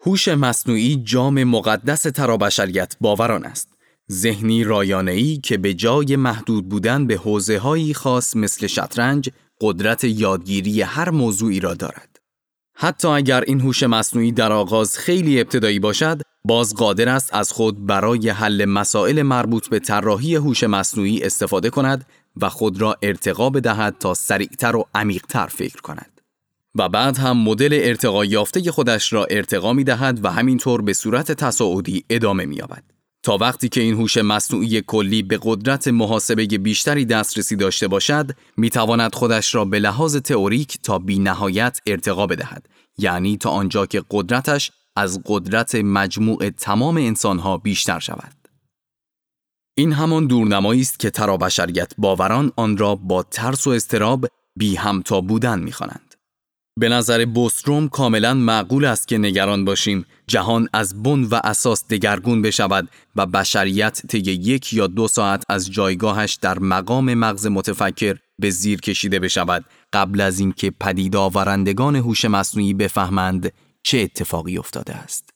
هوش 0.05 0.27
مصنوعی 0.27 0.95
جام 0.95 1.43
مقدس 1.43 2.01
ترابشریت 2.01 2.95
باوران 3.01 3.45
است. 3.45 3.69
ذهنی 4.11 4.63
رایانه‌ای 4.63 5.37
که 5.37 5.57
به 5.57 5.73
جای 5.73 6.15
محدود 6.15 6.69
بودن 6.69 7.07
به 7.07 7.17
حوزه 7.17 7.57
هایی 7.57 7.93
خاص 7.93 8.35
مثل 8.35 8.67
شطرنج 8.67 9.29
قدرت 9.61 10.03
یادگیری 10.03 10.81
هر 10.81 11.09
موضوعی 11.09 11.59
را 11.59 11.73
دارد. 11.73 12.12
حتی 12.75 13.07
اگر 13.07 13.41
این 13.41 13.61
هوش 13.61 13.83
مصنوعی 13.83 14.31
در 14.31 14.51
آغاز 14.51 14.97
خیلی 14.97 15.39
ابتدایی 15.41 15.79
باشد، 15.79 16.21
باز 16.45 16.75
قادر 16.75 17.09
است 17.09 17.33
از 17.33 17.51
خود 17.51 17.85
برای 17.85 18.29
حل 18.29 18.65
مسائل 18.65 19.21
مربوط 19.21 19.67
به 19.69 19.79
طراحی 19.79 20.35
هوش 20.35 20.63
مصنوعی 20.63 21.23
استفاده 21.23 21.69
کند 21.69 22.05
و 22.41 22.49
خود 22.49 22.81
را 22.81 22.95
ارتقا 23.01 23.49
بدهد 23.49 23.95
تا 23.99 24.13
سریعتر 24.13 24.75
و 24.75 24.85
عمیقتر 24.95 25.47
فکر 25.47 25.81
کند. 25.81 26.21
و 26.75 26.89
بعد 26.89 27.17
هم 27.17 27.37
مدل 27.37 27.79
ارتقا 27.83 28.25
یافته 28.25 28.71
خودش 28.71 29.13
را 29.13 29.25
ارتقا 29.25 29.73
می 29.73 29.83
دهد 29.83 30.25
و 30.25 30.31
همینطور 30.31 30.81
به 30.81 30.93
صورت 30.93 31.31
تصاعدی 31.31 32.05
ادامه 32.09 32.45
می 32.45 32.55
یابد. 32.55 32.92
تا 33.23 33.37
وقتی 33.37 33.69
که 33.69 33.81
این 33.81 33.93
هوش 33.93 34.17
مصنوعی 34.17 34.81
کلی 34.81 35.23
به 35.23 35.39
قدرت 35.41 35.87
محاسبه 35.87 36.45
بیشتری 36.45 37.05
دسترسی 37.05 37.55
داشته 37.55 37.87
باشد، 37.87 38.31
می 38.57 38.69
تواند 38.69 39.15
خودش 39.15 39.55
را 39.55 39.65
به 39.65 39.79
لحاظ 39.79 40.17
تئوریک 40.17 40.77
تا 40.83 40.99
بی 40.99 41.19
نهایت 41.19 41.79
ارتقا 41.85 42.27
بدهد، 42.27 42.69
یعنی 42.97 43.37
تا 43.37 43.49
آنجا 43.49 43.85
که 43.85 44.03
قدرتش 44.11 44.71
از 44.95 45.21
قدرت 45.25 45.75
مجموع 45.75 46.49
تمام 46.49 46.97
انسانها 46.97 47.57
بیشتر 47.57 47.99
شود. 47.99 48.35
این 49.77 49.93
همان 49.93 50.27
دورنمایی 50.27 50.81
است 50.81 50.99
که 50.99 51.09
ترابشریت 51.09 51.93
باوران 51.97 52.51
آن 52.55 52.77
را 52.77 52.95
با 52.95 53.23
ترس 53.23 53.67
و 53.67 53.69
استراب 53.69 54.27
بی 54.55 54.75
همتا 54.75 55.21
بودن 55.21 55.59
می‌خوانند. 55.59 56.12
به 56.79 56.89
نظر 56.89 57.25
بوستروم 57.25 57.89
کاملا 57.89 58.33
معقول 58.33 58.85
است 58.85 59.07
که 59.07 59.17
نگران 59.17 59.65
باشیم 59.65 60.05
جهان 60.27 60.67
از 60.73 61.03
بن 61.03 61.23
و 61.23 61.39
اساس 61.43 61.87
دگرگون 61.87 62.41
بشود 62.41 62.89
و 63.15 63.25
بشریت 63.25 64.01
طی 64.07 64.17
یک 64.17 64.73
یا 64.73 64.87
دو 64.87 65.07
ساعت 65.07 65.43
از 65.49 65.71
جایگاهش 65.71 66.33
در 66.41 66.59
مقام 66.59 67.13
مغز 67.13 67.47
متفکر 67.47 68.17
به 68.39 68.49
زیر 68.49 68.81
کشیده 68.81 69.19
بشود 69.19 69.65
قبل 69.93 70.21
از 70.21 70.39
اینکه 70.39 70.71
پدید 70.79 71.15
آورندگان 71.15 71.95
هوش 71.95 72.25
مصنوعی 72.25 72.73
بفهمند 72.73 73.53
چه 73.83 73.97
اتفاقی 73.97 74.57
افتاده 74.57 74.95
است. 74.95 75.29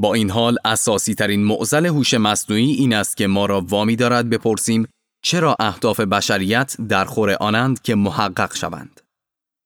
با 0.00 0.14
این 0.14 0.30
حال 0.30 0.56
اساسی 0.64 1.14
ترین 1.14 1.44
معزل 1.44 1.86
هوش 1.86 2.14
مصنوعی 2.14 2.72
این 2.72 2.94
است 2.94 3.16
که 3.16 3.26
ما 3.26 3.46
را 3.46 3.60
وامی 3.60 3.96
دارد 3.96 4.30
بپرسیم 4.30 4.88
چرا 5.24 5.56
اهداف 5.60 6.00
بشریت 6.00 6.76
در 6.88 7.04
خور 7.04 7.36
آنند 7.40 7.82
که 7.82 7.94
محقق 7.94 8.56
شوند. 8.56 9.00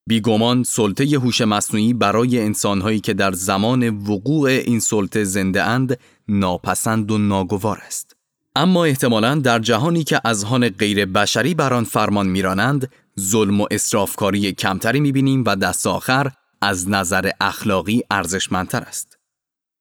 بیگمان 0.06 0.62
سلطه 0.62 1.04
هوش 1.04 1.40
مصنوعی 1.40 1.92
برای 1.92 2.40
انسانهایی 2.40 3.00
که 3.00 3.14
در 3.14 3.32
زمان 3.32 3.88
وقوع 3.88 4.50
این 4.50 4.80
سلطه 4.80 5.24
زنده 5.24 5.62
اند 5.62 5.98
ناپسند 6.28 7.10
و 7.10 7.18
ناگوار 7.18 7.82
است. 7.86 8.16
اما 8.56 8.84
احتمالا 8.84 9.34
در 9.34 9.58
جهانی 9.58 10.04
که 10.04 10.20
اذهان 10.24 10.68
غیر 10.68 11.06
بشری 11.06 11.54
بر 11.54 11.74
آن 11.74 11.84
فرمان 11.84 12.26
میرانند 12.26 12.90
ظلم 13.20 13.60
و 13.60 13.66
اسرافکاری 13.70 14.52
کمتری 14.52 15.00
می‌بینیم 15.00 15.44
و 15.46 15.56
دست 15.56 15.86
آخر 15.86 16.30
از 16.62 16.88
نظر 16.88 17.30
اخلاقی 17.40 18.02
ارزشمندتر 18.10 18.80
است. 18.80 19.18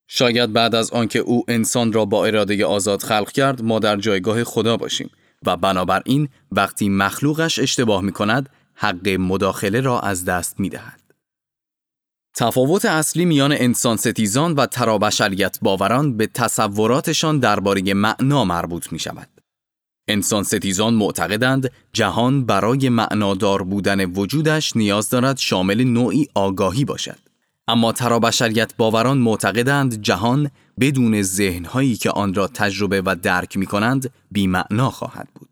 شاید 0.08 0.54
بعد 0.54 0.76
از 0.76 0.92
آنکه 0.92 1.20
او 1.20 1.44
انسان 1.48 1.94
را 1.94 2.06
با 2.06 2.26
اراده 2.26 2.66
آزاد 2.66 3.02
خلق 3.02 3.32
کرد 3.32 3.62
ما 3.64 3.80
در 3.80 3.96
جایگاه 3.96 4.44
خدا 4.44 4.78
باشیم 4.78 5.10
و 5.46 5.58
بنابراین 5.58 6.30
وقتی 6.52 6.90
مخلوقش 6.90 7.60
اشتباه 7.60 8.02
می 8.02 8.12
کند 8.12 8.50
حق 8.82 9.10
مداخله 9.10 9.82
را 9.82 10.00
از 10.00 10.26
دست 10.26 10.60
می 10.60 10.70
دهد. 10.70 11.00
تفاوت 12.36 12.86
اصلی 12.86 13.26
میان 13.26 13.52
انسان 13.52 13.98
ستیزان 13.98 14.54
و 14.54 14.66
ترابشریت 14.66 15.58
باوران 15.62 16.18
به 16.18 16.28
تصوراتشان 16.28 17.40
درباره 17.40 17.94
معنا 17.94 18.46
مربوط 18.46 18.92
می 18.92 19.00
شود. 19.00 19.28
انسان 20.08 20.44
ستیزان 20.44 20.94
معتقدند 20.94 21.72
جهان 21.94 22.46
برای 22.46 22.90
معنادار 22.90 23.64
بودن 23.64 24.06
وجودش 24.06 24.76
نیاز 24.76 25.10
دارد 25.10 25.38
شامل 25.38 25.84
نوعی 25.84 26.28
آگاهی 26.36 26.86
باشد. 26.86 27.20
اما 27.68 27.92
ترابشریت 27.92 28.74
باوران 28.78 29.18
معتقدند 29.18 30.02
جهان 30.02 30.52
بدون 30.80 31.22
ذهنهایی 31.22 31.96
که 31.96 32.12
آن 32.12 32.34
را 32.34 32.48
تجربه 32.48 33.02
و 33.06 33.16
درک 33.22 33.58
می 33.58 33.66
کنند 33.66 34.10
بی 34.32 34.48
معنا 34.48 34.90
خواهد 34.90 35.28
بود. 35.36 35.49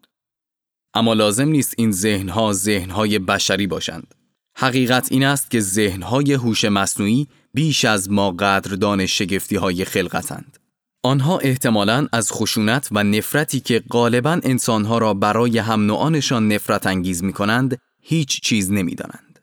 اما 0.98 1.14
لازم 1.14 1.50
نیست 1.50 1.74
این 1.78 1.92
ذهنها 1.92 2.54
ذهنهای 2.54 3.20
بشری 3.20 3.68
باشند. 3.68 4.16
حقیقت 4.58 5.12
این 5.12 5.26
است 5.26 5.52
که 5.52 5.60
ذهنهای 5.60 6.34
هوش 6.34 6.66
مصنوعی 6.66 7.28
بیش 7.54 7.86
از 7.86 8.12
ما 8.12 8.32
قدردان 8.32 9.06
شگفتی 9.06 9.56
های 9.56 9.86
خلقتند. 9.86 10.58
آنها 11.04 11.38
احتمالاً 11.38 12.08
از 12.12 12.32
خشونت 12.32 12.90
و 12.92 13.04
نفرتی 13.04 13.60
که 13.60 13.84
غالباً 13.90 14.40
انسانها 14.44 14.98
را 14.98 15.14
برای 15.14 15.58
هم 15.58 15.86
نوعانشان 15.86 16.48
نفرت 16.48 16.88
انگیز 16.88 17.24
می 17.24 17.34
کنند 17.34 17.78
هیچ 18.02 18.42
چیز 18.42 18.72
نمی 18.72 18.96
دانند. 18.96 19.40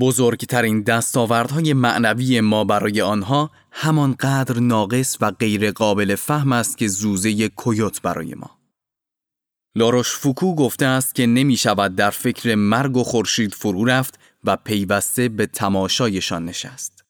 بزرگترین 0.00 0.82
دستاوردهای 0.82 1.72
معنوی 1.72 2.40
ما 2.40 2.64
برای 2.64 3.00
آنها 3.00 3.50
همانقدر 3.72 4.60
ناقص 4.60 5.16
و 5.20 5.30
غیر 5.30 5.70
قابل 5.70 6.14
فهم 6.14 6.52
است 6.52 6.78
که 6.78 6.88
زوزه 6.88 7.48
کویوت 7.48 8.02
برای 8.02 8.34
ما. 8.34 8.57
لاروش 9.78 10.08
فوکو 10.08 10.54
گفته 10.54 10.86
است 10.86 11.14
که 11.14 11.26
نمی 11.26 11.56
شود 11.56 11.94
در 11.94 12.10
فکر 12.10 12.54
مرگ 12.54 12.96
و 12.96 13.04
خورشید 13.04 13.54
فرو 13.54 13.84
رفت 13.84 14.18
و 14.44 14.56
پیوسته 14.56 15.28
به 15.28 15.46
تماشایشان 15.46 16.44
نشست. 16.44 17.04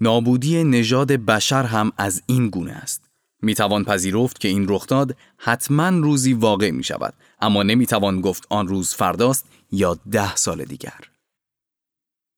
نابودی 0.00 0.64
نژاد 0.64 1.12
بشر 1.12 1.62
هم 1.62 1.92
از 1.96 2.22
این 2.26 2.48
گونه 2.48 2.72
است. 2.72 3.10
می 3.42 3.54
توان 3.54 3.84
پذیرفت 3.84 4.40
که 4.40 4.48
این 4.48 4.66
رخداد 4.68 5.16
حتما 5.36 5.88
روزی 5.88 6.32
واقع 6.32 6.70
می 6.70 6.84
شود 6.84 7.14
اما 7.40 7.62
نمی 7.62 7.86
توان 7.86 8.20
گفت 8.20 8.46
آن 8.50 8.68
روز 8.68 8.94
فرداست 8.94 9.46
یا 9.72 9.98
ده 10.10 10.36
سال 10.36 10.64
دیگر. 10.64 11.00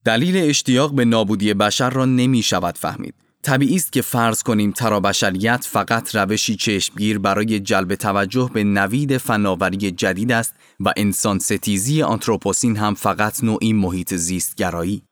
دلیل 0.05 0.37
اشتیاق 0.37 0.95
به 0.95 1.05
نابودی 1.05 1.55
بشر 1.55 1.91
را 1.91 2.05
نمی 2.05 2.43
شود 2.43 2.79
فهمید 2.79 3.15
طبیعی 3.43 3.77
است 3.77 3.93
که 3.93 4.03
فرض 4.03 4.43
کنیم 4.43 4.73
ترابشریت 4.73 5.65
فقط 5.69 6.15
روشی 6.15 6.57
چشمگیر 6.57 7.19
برای 7.19 7.61
جلب 7.61 7.95
توجه 7.95 8.51
به 8.55 8.65
نوید 8.65 9.17
فناوری 9.17 9.91
جدید 9.91 10.33
است 10.33 10.55
و 10.81 10.93
انسان 10.97 11.39
ستیزی 11.39 12.03
آنتروپوسین 12.03 12.77
هم 12.77 12.95
فقط 12.95 13.45
نوعی 13.45 13.73
محیط 13.73 14.15
زیست 14.15 14.55
گرایی. 14.55 15.03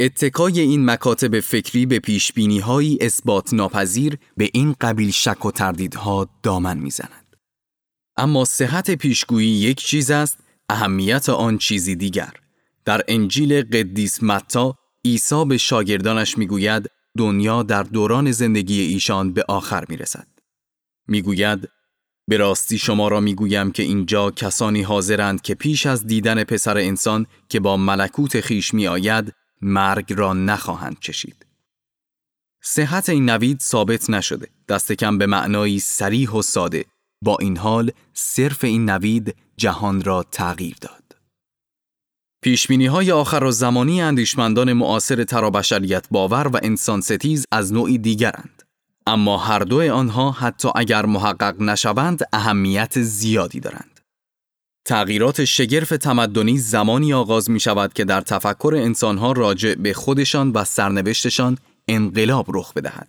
اتکای 0.00 0.60
این 0.60 0.84
مکاتب 0.84 1.40
فکری 1.40 1.86
به 1.86 1.98
پیشبینی 1.98 2.98
اثبات 3.00 3.54
ناپذیر 3.54 4.18
به 4.36 4.50
این 4.52 4.74
قبیل 4.80 5.10
شک 5.10 5.46
و 5.46 5.50
تردیدها 5.50 6.28
دامن 6.42 6.78
می‌زند. 6.78 7.36
اما 8.16 8.44
صحت 8.44 8.90
پیشگویی 8.90 9.48
یک 9.48 9.78
چیز 9.78 10.10
است 10.10 10.38
اهمیت 10.68 11.28
آن 11.28 11.58
چیزی 11.58 11.96
دیگر 11.96 12.32
در 12.84 13.04
انجیل 13.08 13.62
قدیس 13.62 14.22
متا 14.22 14.74
عیسی 15.04 15.44
به 15.44 15.56
شاگردانش 15.58 16.38
می‌گوید 16.38 16.90
دنیا 17.16 17.62
در 17.62 17.82
دوران 17.82 18.32
زندگی 18.32 18.80
ایشان 18.80 19.32
به 19.32 19.44
آخر 19.48 19.84
می 19.88 19.96
رسد. 19.96 20.26
می‌گوید 21.08 21.68
به 22.28 22.36
راستی 22.36 22.78
شما 22.78 23.08
را 23.08 23.20
می‌گویم 23.20 23.72
که 23.72 23.82
اینجا 23.82 24.30
کسانی 24.30 24.82
حاضرند 24.82 25.42
که 25.42 25.54
پیش 25.54 25.86
از 25.86 26.06
دیدن 26.06 26.44
پسر 26.44 26.78
انسان 26.78 27.26
که 27.48 27.60
با 27.60 27.76
ملکوت 27.76 28.40
خیش 28.40 28.74
می 28.74 28.86
آید 28.86 29.32
مرگ 29.62 30.12
را 30.12 30.32
نخواهند 30.32 30.96
چشید. 31.00 31.46
صحت 32.62 33.08
این 33.08 33.30
نوید 33.30 33.60
ثابت 33.60 34.10
نشده 34.10 34.48
دست 34.68 34.92
کم 34.92 35.18
به 35.18 35.26
معنایی 35.26 35.80
سریح 35.80 36.30
و 36.30 36.42
ساده 36.42 36.84
با 37.22 37.36
این 37.40 37.56
حال 37.56 37.90
صرف 38.12 38.64
این 38.64 38.90
نوید 38.90 39.36
جهان 39.56 40.02
را 40.02 40.22
تغییر 40.32 40.76
داد. 40.80 40.97
پیشبینی 42.42 42.86
های 42.86 43.12
آخر 43.12 43.44
و 43.44 43.50
زمانی 43.50 44.02
اندیشمندان 44.02 44.72
معاصر 44.72 45.24
ترابشریت 45.24 46.06
باور 46.10 46.48
و 46.48 46.60
انسان 46.62 47.00
ستیز 47.00 47.44
از 47.52 47.72
نوعی 47.72 47.98
دیگرند. 47.98 48.62
اما 49.06 49.38
هر 49.38 49.58
دو 49.58 49.94
آنها 49.94 50.30
حتی 50.30 50.68
اگر 50.74 51.06
محقق 51.06 51.62
نشوند 51.62 52.22
اهمیت 52.32 53.00
زیادی 53.00 53.60
دارند. 53.60 54.00
تغییرات 54.84 55.44
شگرف 55.44 55.88
تمدنی 55.88 56.58
زمانی 56.58 57.12
آغاز 57.12 57.50
می 57.50 57.60
شود 57.60 57.92
که 57.92 58.04
در 58.04 58.20
تفکر 58.20 58.74
انسانها 58.76 59.32
راجع 59.32 59.74
به 59.74 59.92
خودشان 59.92 60.50
و 60.50 60.64
سرنوشتشان 60.64 61.58
انقلاب 61.88 62.46
رخ 62.48 62.72
بدهد. 62.72 63.08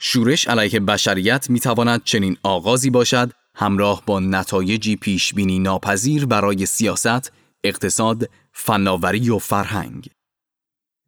شورش 0.00 0.48
علیه 0.48 0.80
بشریت 0.80 1.50
می 1.50 1.60
تواند 1.60 2.04
چنین 2.04 2.36
آغازی 2.42 2.90
باشد 2.90 3.30
همراه 3.54 4.02
با 4.06 4.20
نتایجی 4.20 4.96
پیشبینی 4.96 5.58
ناپذیر 5.58 6.26
برای 6.26 6.66
سیاست، 6.66 7.32
اقتصاد، 7.64 8.30
فناوری 8.52 9.30
و 9.30 9.38
فرهنگ. 9.38 10.10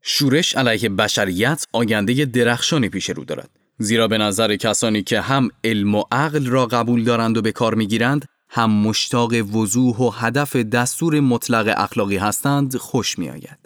شورش 0.03 0.57
علیه 0.57 0.89
بشریت 0.89 1.65
آینده 1.73 2.25
درخشانی 2.25 2.89
پیش 2.89 3.11
رو 3.11 3.25
دارد. 3.25 3.51
زیرا 3.79 4.09
به 4.09 4.19
نظر 4.19 4.57
کسانی 4.57 5.03
که 5.03 5.21
هم 5.21 5.49
علم 5.65 5.95
و 5.95 6.05
عقل 6.13 6.47
را 6.47 6.67
قبول 6.67 7.05
دارند 7.05 7.37
و 7.37 7.43
به 7.43 7.53
کار 7.53 7.75
می‌گیرند 7.75 8.25
هم 8.51 8.71
مشتاق 8.71 9.33
وضوح 9.33 9.97
و 9.97 10.11
هدف 10.11 10.57
دستور 10.57 11.21
مطلق 11.21 11.75
اخلاقی 11.77 12.17
هستند 12.17 12.77
خوش 12.77 13.19
می 13.19 13.31
آید. 13.31 13.59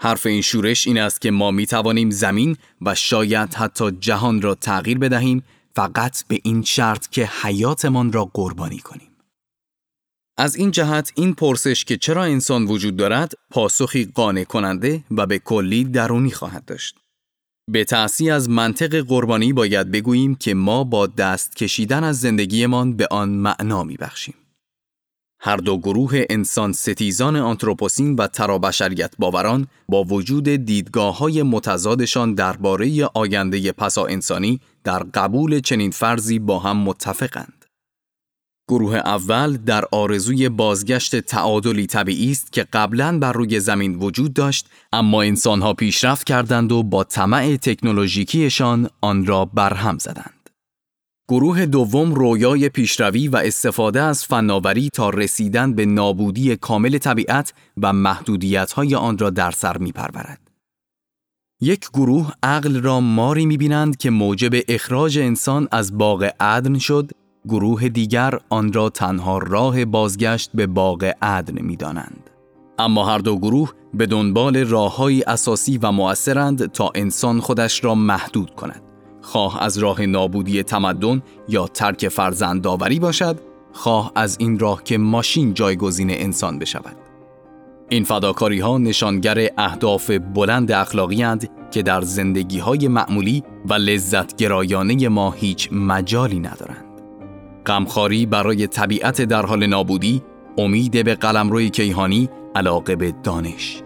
حرف 0.00 0.26
این 0.26 0.42
شورش 0.42 0.86
این 0.86 0.98
است 0.98 1.20
که 1.20 1.30
ما 1.30 1.50
می 1.50 1.66
توانیم 1.66 2.10
زمین 2.10 2.56
و 2.82 2.94
شاید 2.94 3.54
حتی 3.54 3.90
جهان 3.90 4.42
را 4.42 4.54
تغییر 4.54 4.98
بدهیم 4.98 5.44
فقط 5.76 6.24
به 6.28 6.40
این 6.42 6.62
شرط 6.62 7.08
که 7.08 7.30
حیاتمان 7.42 8.12
را 8.12 8.24
قربانی 8.24 8.78
کنیم. 8.78 9.07
از 10.40 10.56
این 10.56 10.70
جهت 10.70 11.12
این 11.14 11.34
پرسش 11.34 11.84
که 11.84 11.96
چرا 11.96 12.22
انسان 12.22 12.64
وجود 12.64 12.96
دارد 12.96 13.32
پاسخی 13.50 14.04
قانع 14.14 14.44
کننده 14.44 15.04
و 15.10 15.26
به 15.26 15.38
کلی 15.38 15.84
درونی 15.84 16.30
خواهد 16.30 16.64
داشت. 16.64 16.96
به 17.70 17.84
تأسی 17.84 18.30
از 18.30 18.50
منطق 18.50 19.00
قربانی 19.00 19.52
باید 19.52 19.90
بگوییم 19.90 20.34
که 20.34 20.54
ما 20.54 20.84
با 20.84 21.06
دست 21.06 21.56
کشیدن 21.56 22.04
از 22.04 22.20
زندگیمان 22.20 22.96
به 22.96 23.06
آن 23.10 23.28
معنا 23.28 23.82
می 23.82 23.96
بخشیم. 23.96 24.34
هر 25.40 25.56
دو 25.56 25.78
گروه 25.78 26.24
انسان 26.30 26.72
ستیزان 26.72 27.36
آنتروپوسین 27.36 28.14
و 28.14 28.26
ترابشریت 28.26 29.14
باوران 29.18 29.66
با 29.88 30.04
وجود 30.04 30.48
دیدگاه 30.48 31.18
های 31.18 31.42
متضادشان 31.42 32.34
درباره 32.34 33.04
آینده 33.14 33.72
پسا 33.72 34.06
انسانی 34.06 34.60
در 34.84 34.98
قبول 34.98 35.60
چنین 35.60 35.90
فرضی 35.90 36.38
با 36.38 36.58
هم 36.58 36.76
متفقند. 36.76 37.57
گروه 38.68 38.94
اول 38.94 39.56
در 39.56 39.84
آرزوی 39.92 40.48
بازگشت 40.48 41.16
تعادلی 41.16 41.86
طبیعی 41.86 42.30
است 42.30 42.52
که 42.52 42.66
قبلا 42.72 43.18
بر 43.18 43.32
روی 43.32 43.60
زمین 43.60 43.94
وجود 43.94 44.34
داشت 44.34 44.66
اما 44.92 45.22
انسانها 45.22 45.74
پیشرفت 45.74 46.26
کردند 46.26 46.72
و 46.72 46.82
با 46.82 47.04
طمع 47.04 47.56
تکنولوژیکیشان 47.56 48.88
آن 49.00 49.26
را 49.26 49.44
برهم 49.44 49.98
زدند. 49.98 50.50
گروه 51.28 51.66
دوم 51.66 52.14
رویای 52.14 52.68
پیشروی 52.68 53.28
و 53.28 53.36
استفاده 53.36 54.02
از 54.02 54.24
فناوری 54.24 54.90
تا 54.90 55.10
رسیدن 55.10 55.74
به 55.74 55.86
نابودی 55.86 56.56
کامل 56.56 56.98
طبیعت 56.98 57.52
و 57.82 57.92
محدودیت‌های 57.92 58.94
آن 58.94 59.18
را 59.18 59.30
در 59.30 59.50
سر 59.50 59.78
می‌پرورد. 59.78 60.40
یک 61.60 61.88
گروه 61.94 62.32
عقل 62.42 62.82
را 62.82 63.00
ماری 63.00 63.46
می‌بینند 63.46 63.96
که 63.96 64.10
موجب 64.10 64.52
اخراج 64.68 65.18
انسان 65.18 65.68
از 65.72 65.98
باغ 65.98 66.30
عدن 66.40 66.78
شد 66.78 67.10
گروه 67.48 67.88
دیگر 67.88 68.38
آن 68.48 68.72
را 68.72 68.90
تنها 68.90 69.38
راه 69.38 69.84
بازگشت 69.84 70.50
به 70.54 70.66
باغ 70.66 71.12
عدن 71.22 71.62
می 71.62 71.76
دانند. 71.76 72.30
اما 72.78 73.04
هر 73.04 73.18
دو 73.18 73.38
گروه 73.38 73.72
به 73.94 74.06
دنبال 74.06 74.56
راههایی 74.56 75.22
اساسی 75.22 75.78
و 75.78 75.92
مؤثرند 75.92 76.72
تا 76.72 76.90
انسان 76.94 77.40
خودش 77.40 77.84
را 77.84 77.94
محدود 77.94 78.54
کند. 78.54 78.82
خواه 79.22 79.62
از 79.62 79.78
راه 79.78 80.06
نابودی 80.06 80.62
تمدن 80.62 81.22
یا 81.48 81.66
ترک 81.66 82.08
فرزندآوری 82.08 82.98
باشد، 82.98 83.40
خواه 83.72 84.12
از 84.14 84.36
این 84.40 84.58
راه 84.58 84.82
که 84.82 84.98
ماشین 84.98 85.54
جایگزین 85.54 86.10
انسان 86.10 86.58
بشود. 86.58 86.96
این 87.88 88.04
فداکاری 88.04 88.60
ها 88.60 88.78
نشانگر 88.78 89.48
اهداف 89.58 90.10
بلند 90.10 90.72
اخلاقی 90.72 91.22
هند 91.22 91.50
که 91.70 91.82
در 91.82 92.00
زندگی 92.00 92.58
های 92.58 92.88
معمولی 92.88 93.42
و 93.64 93.74
لذت 93.74 94.36
گرایانه 94.36 95.08
ما 95.08 95.30
هیچ 95.30 95.68
مجالی 95.72 96.40
ندارند. 96.40 96.87
غمخواری 97.68 98.26
برای 98.26 98.66
طبیعت 98.66 99.22
در 99.22 99.46
حال 99.46 99.66
نابودی، 99.66 100.22
امید 100.58 101.04
به 101.04 101.14
قلمروی 101.14 101.70
کیهانی، 101.70 102.28
علاقه 102.54 102.96
به 102.96 103.14
دانش. 103.22 103.82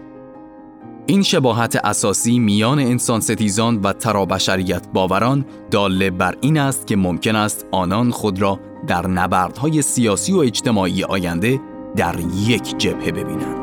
این 1.05 1.23
شباهت 1.23 1.75
اساسی 1.75 2.39
میان 2.39 2.79
انسان 2.79 3.19
ستیزان 3.19 3.81
و 3.81 3.93
ترابشریت 3.93 4.87
باوران 4.93 5.45
داله 5.71 6.09
بر 6.09 6.35
این 6.41 6.57
است 6.57 6.87
که 6.87 6.95
ممکن 6.95 7.35
است 7.35 7.65
آنان 7.71 8.11
خود 8.11 8.41
را 8.41 8.59
در 8.87 9.07
نبردهای 9.07 9.81
سیاسی 9.81 10.33
و 10.33 10.37
اجتماعی 10.37 11.03
آینده 11.03 11.59
در 11.95 12.15
یک 12.47 12.77
جبهه 12.77 13.11
ببینند. 13.11 13.62